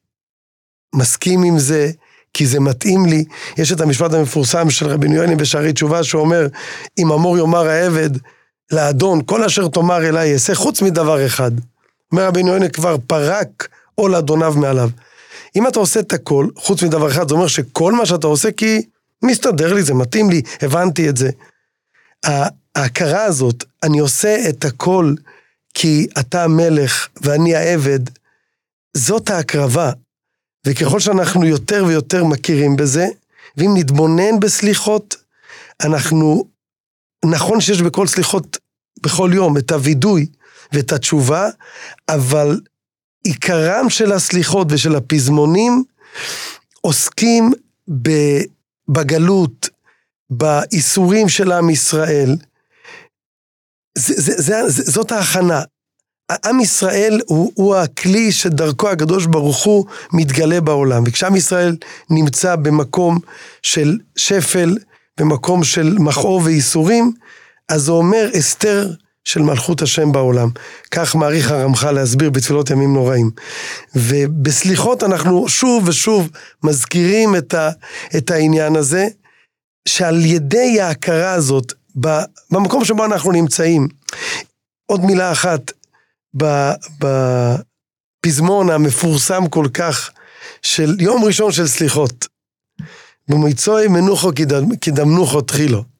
מסכים 0.95 1.43
עם 1.43 1.59
זה, 1.59 1.91
כי 2.33 2.45
זה 2.45 2.59
מתאים 2.59 3.05
לי. 3.05 3.25
יש 3.57 3.71
את 3.71 3.81
המשפט 3.81 4.13
המפורסם 4.13 4.69
של 4.69 4.87
רבי 4.87 5.07
יוני 5.07 5.35
בשערי 5.35 5.73
תשובה 5.73 6.03
שאומר, 6.03 6.47
אם 6.97 7.11
אמור 7.11 7.37
יאמר 7.37 7.67
העבד 7.67 8.09
לאדון, 8.71 9.21
כל 9.25 9.43
אשר 9.43 9.67
תאמר 9.67 10.09
אליי 10.09 10.33
אעשה, 10.33 10.55
חוץ 10.55 10.81
מדבר 10.81 11.25
אחד. 11.25 11.51
אומר 12.11 12.25
רבי 12.27 12.39
יוני 12.39 12.69
כבר 12.69 12.95
פרק 13.07 13.67
עול 13.95 14.15
אדוניו 14.15 14.53
מעליו. 14.57 14.89
אם 15.55 15.67
אתה 15.67 15.79
עושה 15.79 15.99
את 15.99 16.13
הכל, 16.13 16.47
חוץ 16.55 16.83
מדבר 16.83 17.07
אחד, 17.07 17.29
זה 17.29 17.35
אומר 17.35 17.47
שכל 17.47 17.93
מה 17.93 18.05
שאתה 18.05 18.27
עושה 18.27 18.51
כי 18.51 18.81
מסתדר 19.25 19.73
לי, 19.73 19.83
זה 19.83 19.93
מתאים 19.93 20.29
לי, 20.29 20.41
הבנתי 20.61 21.09
את 21.09 21.17
זה. 21.17 21.29
ההכרה 22.75 23.23
הזאת, 23.23 23.63
אני 23.83 23.99
עושה 23.99 24.49
את 24.49 24.65
הכל 24.65 25.13
כי 25.73 26.07
אתה 26.19 26.43
המלך 26.43 27.07
ואני 27.21 27.55
העבד, 27.55 27.99
זאת 28.97 29.29
ההקרבה. 29.29 29.91
וככל 30.65 30.99
שאנחנו 30.99 31.45
יותר 31.45 31.85
ויותר 31.87 32.23
מכירים 32.23 32.75
בזה, 32.75 33.07
ואם 33.57 33.71
נתבונן 33.73 34.39
בסליחות, 34.39 35.15
אנחנו, 35.83 36.45
נכון 37.25 37.61
שיש 37.61 37.81
בכל 37.81 38.07
סליחות 38.07 38.57
בכל 39.03 39.31
יום 39.33 39.57
את 39.57 39.71
הווידוי 39.71 40.25
ואת 40.73 40.91
התשובה, 40.91 41.49
אבל 42.09 42.59
עיקרם 43.23 43.89
של 43.89 44.11
הסליחות 44.11 44.67
ושל 44.71 44.95
הפזמונים 44.95 45.83
עוסקים 46.81 47.51
בגלות, 48.89 49.69
באיסורים 50.29 51.29
של 51.29 51.51
עם 51.51 51.69
ישראל. 51.69 52.35
זה, 53.97 54.13
זה, 54.17 54.33
זה, 54.41 54.69
זה, 54.69 54.91
זאת 54.91 55.11
ההכנה. 55.11 55.61
עם 56.45 56.59
ישראל 56.59 57.21
הוא, 57.27 57.51
הוא 57.55 57.75
הכלי 57.75 58.31
שדרכו 58.31 58.89
הקדוש 58.89 59.25
ברוך 59.25 59.63
הוא 59.63 59.85
מתגלה 60.13 60.61
בעולם. 60.61 61.03
וכשעם 61.05 61.35
ישראל 61.35 61.77
נמצא 62.09 62.55
במקום 62.55 63.19
של 63.61 63.97
שפל, 64.15 64.77
במקום 65.19 65.63
של 65.63 65.95
מכאוב 65.99 66.45
וייסורים, 66.45 67.11
אז 67.69 67.81
זה 67.81 67.91
אומר 67.91 68.29
אסתר 68.39 68.91
של 69.25 69.41
מלכות 69.41 69.81
השם 69.81 70.11
בעולם. 70.11 70.49
כך 70.91 71.15
מעריך 71.15 71.51
הרמח"ל 71.51 71.91
להסביר 71.91 72.29
בתפילות 72.29 72.69
ימים 72.69 72.93
נוראים. 72.93 73.31
ובסליחות 73.95 75.03
אנחנו 75.03 75.49
שוב 75.49 75.87
ושוב 75.87 76.29
מזכירים 76.63 77.35
את, 77.35 77.53
ה, 77.53 77.69
את 78.17 78.31
העניין 78.31 78.75
הזה, 78.75 79.07
שעל 79.87 80.25
ידי 80.25 80.81
ההכרה 80.81 81.33
הזאת, 81.33 81.73
במקום 82.51 82.85
שבו 82.85 83.05
אנחנו 83.05 83.31
נמצאים, 83.31 83.87
עוד 84.85 85.05
מילה 85.05 85.31
אחת, 85.31 85.71
בפזמון 88.23 88.69
המפורסם 88.69 89.47
כל 89.47 89.67
כך 89.73 90.11
של 90.61 90.97
יום 90.99 91.23
ראשון 91.23 91.51
של 91.51 91.67
סליחות. 91.67 92.27
במיצוי 93.29 93.87
מנוחו 93.87 94.31
כדמנוחו 94.81 95.41
תחילו. 95.41 95.94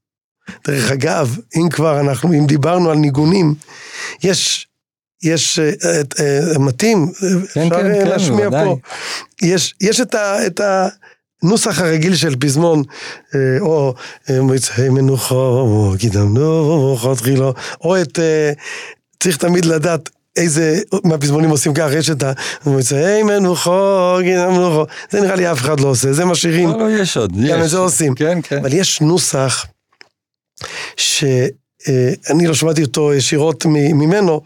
דרך 0.68 0.92
אגב, 0.92 1.38
אם 1.56 1.70
כבר 1.70 2.00
אנחנו, 2.00 2.34
אם 2.34 2.46
דיברנו 2.46 2.92
על 2.92 2.98
ניגונים, 2.98 3.56
יש, 4.24 4.68
יש, 5.24 5.60
uh, 5.60 5.86
uh, 6.56 6.60
מתאים, 6.60 7.12
כן, 7.54 7.62
אפשר 7.62 7.82
כן, 7.82 7.92
אה, 7.92 8.02
כן, 8.02 8.08
להשמיע 8.08 8.50
בוודאי. 8.50 8.66
פה. 8.66 8.78
יש, 9.42 9.76
יש 9.82 10.02
את, 10.02 10.16
ה, 10.16 10.48
את 10.48 10.62
הנוסח 11.44 11.82
הרגיל 11.82 12.16
של 12.16 12.36
פזמון, 12.36 12.82
uh, 12.82 13.36
או 13.60 13.94
מוצאי 14.30 14.90
מנוחו, 14.90 15.94
קידמנו, 16.00 16.98
תחילו, 17.18 17.54
או 17.82 18.02
את, 18.02 18.20
צריך 19.20 19.38
תמיד 19.38 19.66
לדעת 19.66 20.10
איזה, 20.36 20.80
מהפזמונים 21.04 21.50
עושים 21.50 21.74
כך, 21.74 21.90
יש 21.94 22.10
את 22.10 22.24
המוצאי 22.66 23.24
מנוחו, 23.24 24.18
קידמנו, 24.22 24.86
זה 25.12 25.22
נראה 25.22 25.36
לי 25.36 25.52
אף 25.52 25.58
אחד 25.58 25.80
לא 25.80 25.88
עושה, 25.88 26.14
זה 26.14 26.26
משאירים. 26.26 26.70
לא, 26.70 26.80
לא, 26.80 26.90
יש 26.90 27.18
עוד, 27.18 27.32
יש. 27.38 27.52
גם 27.52 27.62
את 27.62 27.70
זה 27.70 27.78
עושים. 27.78 28.16
כן, 28.16 28.40
כן. 28.44 28.58
אבל 28.58 28.74
יש 28.74 29.02
נוסח 29.02 29.66
שאני 30.98 32.48
לא 32.48 32.54
שמעתי 32.54 32.84
אותו 32.84 33.14
ישירות 33.14 33.66
ממנו, 33.66 34.42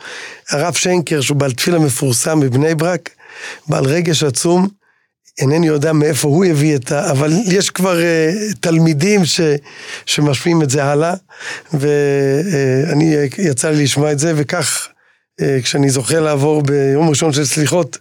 הרב 0.50 0.74
שנקר, 0.74 1.22
שהוא 1.22 1.38
בעל 1.38 1.52
תפילה 1.52 1.80
מפורסם 1.80 2.40
בבני 2.40 2.76
ברק, 2.76 3.10
בעל 3.68 3.86
רגש 3.86 4.24
עצום, 4.24 4.68
אינני 5.40 5.68
יודע 5.68 5.94
מאיפה 5.94 6.28
הוא 6.28 6.46
הביא 6.46 6.76
את 6.76 6.92
ה... 6.92 7.12
אבל 7.12 7.32
יש 7.46 7.70
כבר 7.70 7.98
uh, 7.98 8.56
תלמידים 8.60 9.26
ש, 9.26 9.42
שמשמיעים 10.06 10.62
את 10.62 10.70
זה 10.70 10.84
הלאה, 10.84 11.14
ואני, 11.74 13.16
uh, 13.16 13.42
יצא 13.42 13.70
לי 13.70 13.84
לשמוע 13.84 14.12
את 14.12 14.20
זה, 14.20 14.34
וכך, 14.36 14.88
uh, 15.42 15.44
כשאני 15.64 15.90
זוכה 15.90 16.20
לעבור 16.20 16.62
ביום 16.62 17.10
ראשון 17.10 17.34
של 17.34 17.46
סליחות, 17.46 17.98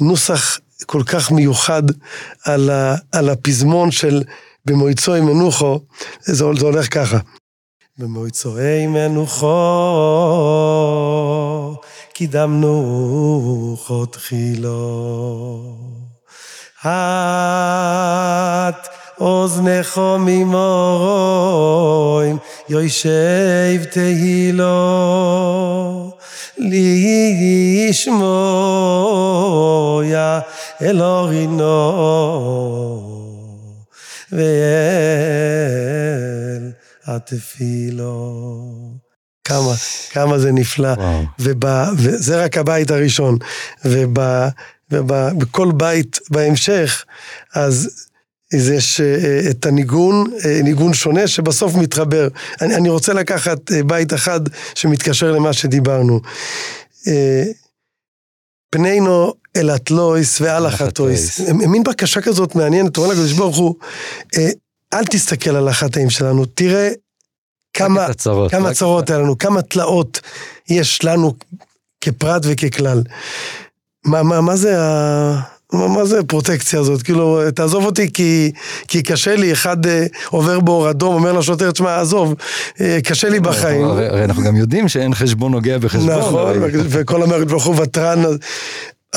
נוסח 0.00 0.58
כל 0.86 1.02
כך 1.06 1.30
מיוחד 1.30 1.82
על, 2.44 2.70
ה, 2.70 2.94
על 3.12 3.28
הפזמון 3.28 3.90
של 3.90 4.22
במועצוי 4.64 5.20
מנוחו, 5.20 5.80
זה, 6.24 6.34
זה 6.34 6.44
הולך 6.44 6.94
ככה. 6.94 7.18
במועצוי 7.98 8.86
מנוחו, 8.86 9.46
קידמנו 12.12 13.76
חותחילו. 13.78 15.62
את 16.80 16.88
אוזנך 19.20 20.00
ממורוים, 20.18 21.56
יוישב 22.68 23.84
תהילו. 23.90 24.66
לי 26.58 27.36
ישמוע 27.90 29.26
אלוהינו. 30.82 31.66
ואל 34.32 34.46
התפילו. 37.06 38.42
כמה, 39.44 39.72
כמה 40.10 40.38
זה 40.38 40.52
נפלא. 40.52 40.94
ובא, 41.38 41.90
וזה 41.96 42.44
רק 42.44 42.58
הבית 42.58 42.90
הראשון. 42.90 43.38
ובכל 44.90 45.72
בית 45.72 46.18
בהמשך, 46.30 47.04
אז 47.54 48.06
אז 48.54 48.68
יש 48.70 49.00
אה, 49.00 49.50
את 49.50 49.66
הניגון, 49.66 50.26
אה, 50.44 50.60
ניגון 50.62 50.94
שונה 50.94 51.26
שבסוף 51.26 51.74
מתחבר. 51.74 52.28
אני, 52.60 52.74
אני 52.74 52.88
רוצה 52.88 53.12
לקחת 53.12 53.72
אה, 53.72 53.82
בית 53.82 54.14
אחד 54.14 54.40
שמתקשר 54.74 55.32
למה 55.32 55.52
שדיברנו. 55.52 56.20
אה, 57.06 57.44
פנינו 58.70 59.34
אל 59.56 59.70
התלויס 59.70 60.40
ועל 60.40 60.66
החטויס. 60.66 61.40
מין 61.40 61.82
בקשה 61.82 62.20
כזאת 62.20 62.54
מעניינת, 62.54 62.96
אומר 62.96 63.08
לקדוש 63.08 63.32
ברוך 63.32 63.56
הוא, 63.56 63.74
אה, 64.36 64.48
אל 64.94 65.04
תסתכל 65.04 65.50
על 65.56 65.68
החטאים 65.68 66.10
שלנו, 66.10 66.44
תראה 66.44 66.90
כמה, 67.74 68.04
הצרות, 68.04 68.50
כמה 68.50 68.74
צרות 68.74 69.10
היה 69.10 69.18
לנו, 69.18 69.38
כמה 69.38 69.62
תלאות 69.62 70.20
יש 70.68 71.04
לנו 71.04 71.32
כפרט 72.00 72.42
וככלל. 72.44 73.02
מה, 74.04 74.22
מה, 74.22 74.40
מה 74.40 74.56
זה 74.56 74.80
ה... 74.82 75.40
מה, 75.72 75.88
מה 75.88 76.04
זה 76.04 76.18
הפרוטקציה 76.20 76.80
הזאת? 76.80 77.02
כאילו, 77.02 77.40
תעזוב 77.54 77.84
אותי 77.84 78.12
כי, 78.12 78.52
כי 78.88 79.02
קשה 79.02 79.36
לי, 79.36 79.52
אחד 79.52 79.86
אה, 79.86 80.06
עובר 80.28 80.60
באור 80.60 80.90
אדום, 80.90 81.14
אומר 81.14 81.32
לשוטר, 81.32 81.70
תשמע, 81.70 82.00
עזוב, 82.00 82.34
אה, 82.80 82.98
קשה 83.04 83.28
לי 83.28 83.40
בחיים. 83.40 83.84
הרי 83.84 84.06
הרי 84.08 84.24
אנחנו 84.24 84.42
גם 84.42 84.56
יודעים 84.56 84.88
שאין 84.88 85.14
חשבון 85.14 85.52
נוגע 85.52 85.78
בחשבון. 85.78 86.18
נכון, 86.18 86.34
הרי. 86.48 86.58
וכל 86.88 87.22
המערכת 87.22 87.46
ברוך 87.46 87.64
הוא 87.64 87.76
ותרן. 87.82 88.22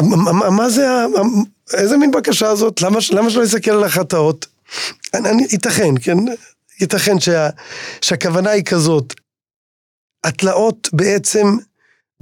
מה- 0.01 0.31
מה- 0.33 0.49
מה 0.49 0.69
זה, 0.69 0.87
איזה 1.73 1.97
מין 1.97 2.11
בקשה 2.11 2.47
הזאת? 2.49 2.81
למה 2.81 2.99
למה 3.11 3.29
שלא 3.29 3.43
נסתכל 3.43 3.71
על 3.71 3.83
החטאות? 3.83 4.45
אני- 5.13 5.29
אני- 5.29 5.47
ייתכן, 5.51 5.93
כן? 6.01 6.17
ייתכן 6.81 7.19
שה- 7.19 7.49
שהכוונה 8.01 8.49
היא 8.49 8.63
כזאת. 8.63 9.13
התלאות 10.23 10.89
בעצם 10.93 11.47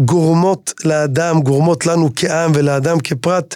גורמות 0.02 0.74
לאדם, 0.86 1.42
גורמות 1.42 1.86
לנו 1.86 2.10
כעם 2.16 2.52
ולאדם 2.56 3.00
כפרט, 3.00 3.56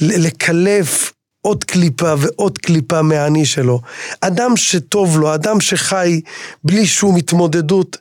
לקלף 0.00 1.12
עוד 1.40 1.64
קליפה 1.64 2.14
ועוד 2.18 2.58
קליפה 2.58 3.02
מהאני 3.02 3.46
שלו. 3.46 3.80
אדם 4.20 4.56
שטוב 4.56 5.18
לו, 5.18 5.34
אדם 5.34 5.60
שחי 5.60 6.20
בלי 6.64 6.86
שום 6.86 7.16
התמודדות, 7.16 7.96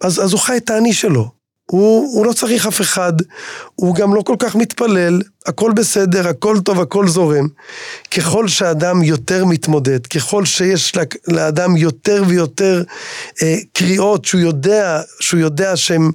אז, 0.00 0.24
אז 0.24 0.32
הוא 0.32 0.40
חי 0.40 0.56
את 0.56 0.70
האני 0.70 0.92
שלו. 0.92 1.35
הוא, 1.70 2.16
הוא 2.16 2.26
לא 2.26 2.32
צריך 2.32 2.66
אף 2.66 2.80
אחד, 2.80 3.12
הוא 3.74 3.94
גם 3.94 4.14
לא 4.14 4.22
כל 4.22 4.36
כך 4.38 4.54
מתפלל, 4.56 5.22
הכל 5.46 5.72
בסדר, 5.72 6.28
הכל 6.28 6.60
טוב, 6.60 6.80
הכל 6.80 7.08
זורם. 7.08 7.48
ככל 8.10 8.48
שאדם 8.48 9.02
יותר 9.02 9.44
מתמודד, 9.44 10.06
ככל 10.06 10.44
שיש 10.44 10.92
לאדם 11.28 11.76
יותר 11.76 12.22
ויותר 12.26 12.82
אה, 13.42 13.56
קריאות 13.72 14.24
שהוא 14.24 14.40
יודע, 14.40 15.00
שהוא 15.20 15.40
יודע 15.40 15.76
שהן 15.76 16.10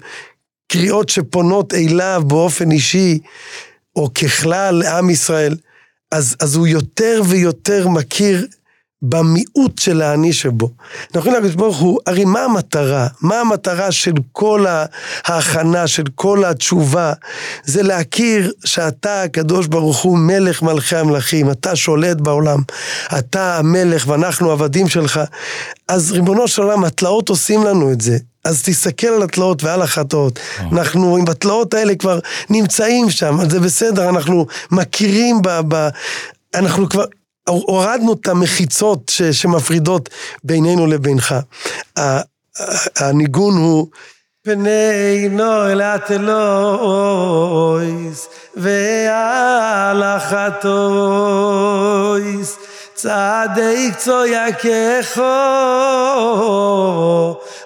קריאות 0.68 1.10
שפונות 1.10 1.74
אליו 1.74 2.24
באופן 2.28 2.72
אישי, 2.72 3.20
או 3.95 4.14
ככלל 4.14 4.76
לעם 4.76 5.10
ישראל, 5.10 5.56
אז, 6.12 6.36
אז 6.39 6.56
הוא 6.56 6.68
יותר 6.68 7.22
ויותר 7.26 7.88
מכיר 7.88 8.47
במיעוט 9.02 9.80
של 9.80 10.02
האני 10.02 10.34
שבו. 10.34 10.70
אנחנו 11.06 11.20
יכולים 11.20 11.43
להגיד, 11.43 11.58
ברוך 11.58 11.78
הוא, 11.78 11.99
הרי 12.06 12.26
מה 12.26 12.39
המטרה? 12.39 13.08
מה 13.22 13.39
המטרה 13.39 13.91
של 13.91 14.14
כל 14.32 14.66
ההכנה, 15.26 15.88
של 15.88 16.04
כל 16.16 16.45
התשובה? 16.45 17.14
זה 17.64 17.84
להכיר 17.84 18.52
שאתה, 18.66 19.24
הקדוש 19.24 19.68
ברוך 19.68 20.02
הוא, 20.02 20.18
מלך 20.18 20.62
מלכי 20.62 20.95
המלכים, 20.95 21.52
אתה 21.52 21.76
שולט 21.76 22.18
בעולם, 22.18 22.60
אתה 23.20 23.58
המלך 23.58 24.08
ואנחנו 24.08 24.52
עבדים 24.52 24.89
שלך. 24.89 25.20
אז 25.88 26.12
ריבונו 26.12 26.47
של 26.47 26.62
עולם, 26.62 26.84
התלאות 26.84 27.30
עושים 27.30 27.64
לנו 27.64 27.91
את 27.91 28.02
זה. 28.02 28.18
אז 28.45 28.64
תסתכל 28.64 29.08
על 29.08 29.24
התלאות 29.24 29.64
ועל 29.64 29.82
החטאות. 29.82 30.39
אנחנו 30.72 31.18
עם 31.18 31.26
התלאות 31.30 31.74
האלה 31.74 31.95
כבר 31.95 32.20
נמצאים 32.49 33.10
שם, 33.10 33.39
אז 33.41 33.52
זה 33.52 33.60
בסדר, 33.60 34.10
אנחנו 34.10 34.45
מכירים 34.72 35.41
ב... 35.41 35.60
ב 35.68 35.89
אנחנו 36.56 36.89
כבר 36.89 37.06
הורדנו 37.50 38.14
את 38.14 38.28
המחיצות 38.28 39.10
ש, 39.10 39.22
שמפרידות 39.22 40.10
בינינו 40.44 40.88
לבינך. 40.88 41.36
הניגון 42.96 43.58
הוא 43.58 43.88
פני 44.44 45.30
נועלת 45.30 46.12
אלוהיס 46.12 47.20
והלכתויס 48.56 49.12
צעדי 52.96 53.92
קצו 53.94 54.26
יקחו 54.26 55.22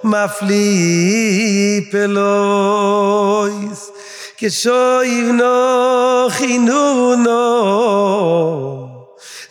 מפליא 0.03 1.81
פלויס 1.91 3.91
כשו 4.37 5.03
יבנו 5.03 6.29
חינונו 6.29 7.35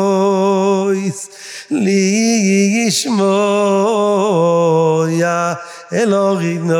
לי 1.71 2.83
ישמויה 2.87 3.13
אלוהינו 5.93 6.73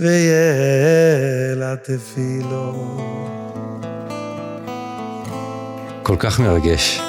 ויאלה 0.00 1.76
תפילו. 1.76 2.72
כל 6.02 6.16
כך 6.18 6.40
מרגש. 6.40 7.00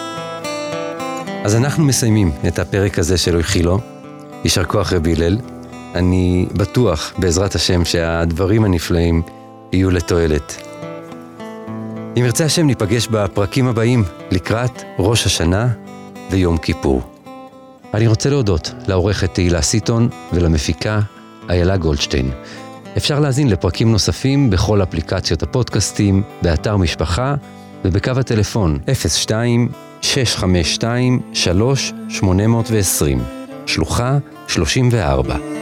אז 1.43 1.55
אנחנו 1.55 1.83
מסיימים 1.83 2.31
את 2.47 2.59
הפרק 2.59 2.99
הזה 2.99 3.17
של 3.17 3.35
אויכילו. 3.35 3.79
יישר 4.43 4.63
כוח 4.63 4.93
רבי 4.93 5.13
הלל. 5.13 5.56
אני 5.95 6.45
בטוח, 6.53 7.13
בעזרת 7.17 7.55
השם, 7.55 7.85
שהדברים 7.85 8.65
הנפלאים 8.65 9.21
יהיו 9.73 9.89
לתועלת. 9.89 10.67
אם 12.19 12.23
ירצה 12.25 12.45
השם, 12.45 12.65
ניפגש 12.65 13.07
בפרקים 13.07 13.67
הבאים 13.67 14.03
לקראת 14.31 14.83
ראש 14.99 15.25
השנה 15.25 15.67
ויום 16.31 16.57
כיפור. 16.57 17.01
אני 17.93 18.07
רוצה 18.07 18.29
להודות 18.29 18.71
לעורכת 18.87 19.33
תהילה 19.33 19.61
סיטון 19.61 20.09
ולמפיקה 20.33 20.99
איילה 21.49 21.77
גולדשטיין. 21.77 22.31
אפשר 22.97 23.19
להאזין 23.19 23.49
לפרקים 23.49 23.91
נוספים 23.91 24.49
בכל 24.49 24.83
אפליקציות 24.83 25.43
הפודקאסטים, 25.43 26.23
באתר 26.41 26.77
משפחה 26.77 27.35
ובקו 27.85 28.11
הטלפון 28.11 28.79
02-652-3820, 30.01 30.05
שלוחה 33.65 34.17
34. 34.47 35.56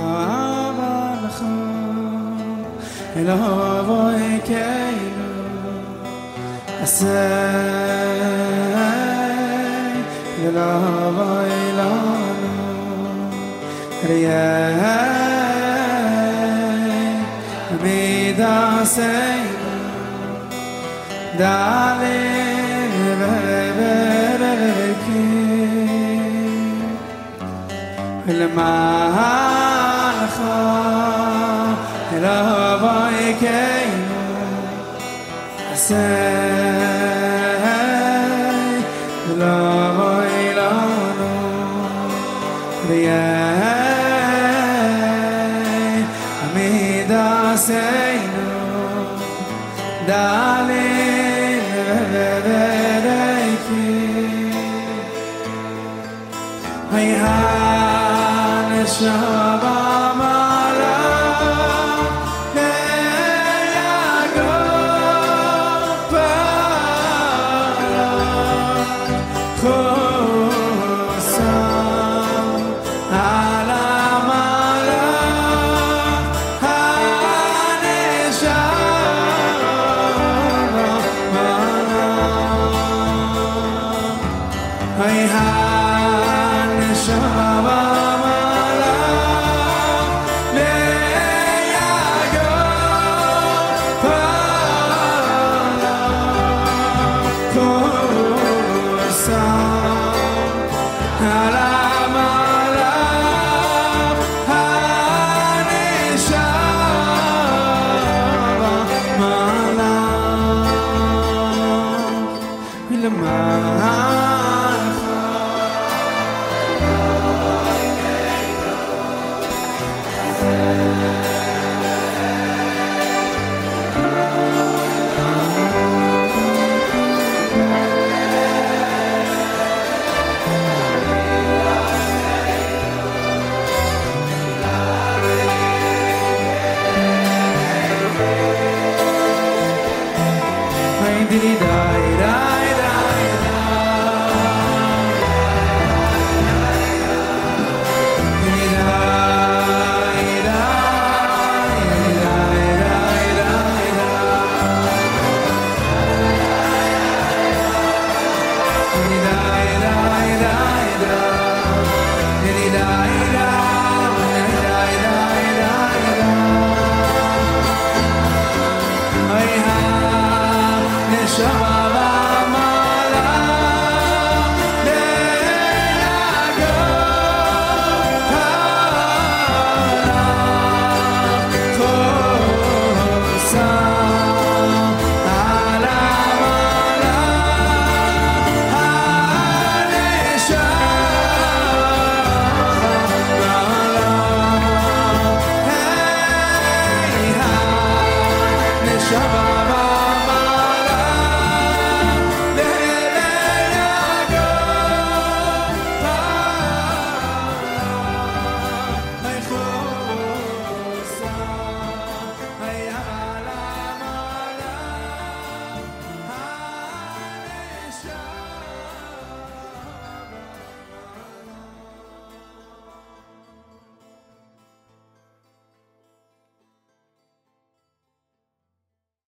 למען 0.00 1.24
לך 1.24 1.42
אל 3.16 3.30
אבוי 3.30 4.40
כאילו 4.44 5.30
עשה 6.82 7.50
אל 10.44 10.58
אבוי 10.58 11.72
לנו 11.72 13.10
ריאה 14.08 15.20
עמידה 17.70 18.80
סיינו 18.84 19.50
דלי 21.36 22.40
וברקים 23.06 24.40
למענך 28.28 29.49
a 30.40 31.76
reva 32.24 32.96
ikey 33.28 33.88
no 34.08 34.24
se 35.84 36.06
reva 39.40 40.12
ilano 40.46 41.32
krey 42.82 43.06
me 46.54 46.70
da 47.10 47.28
se 47.66 48.00
no 59.02 59.39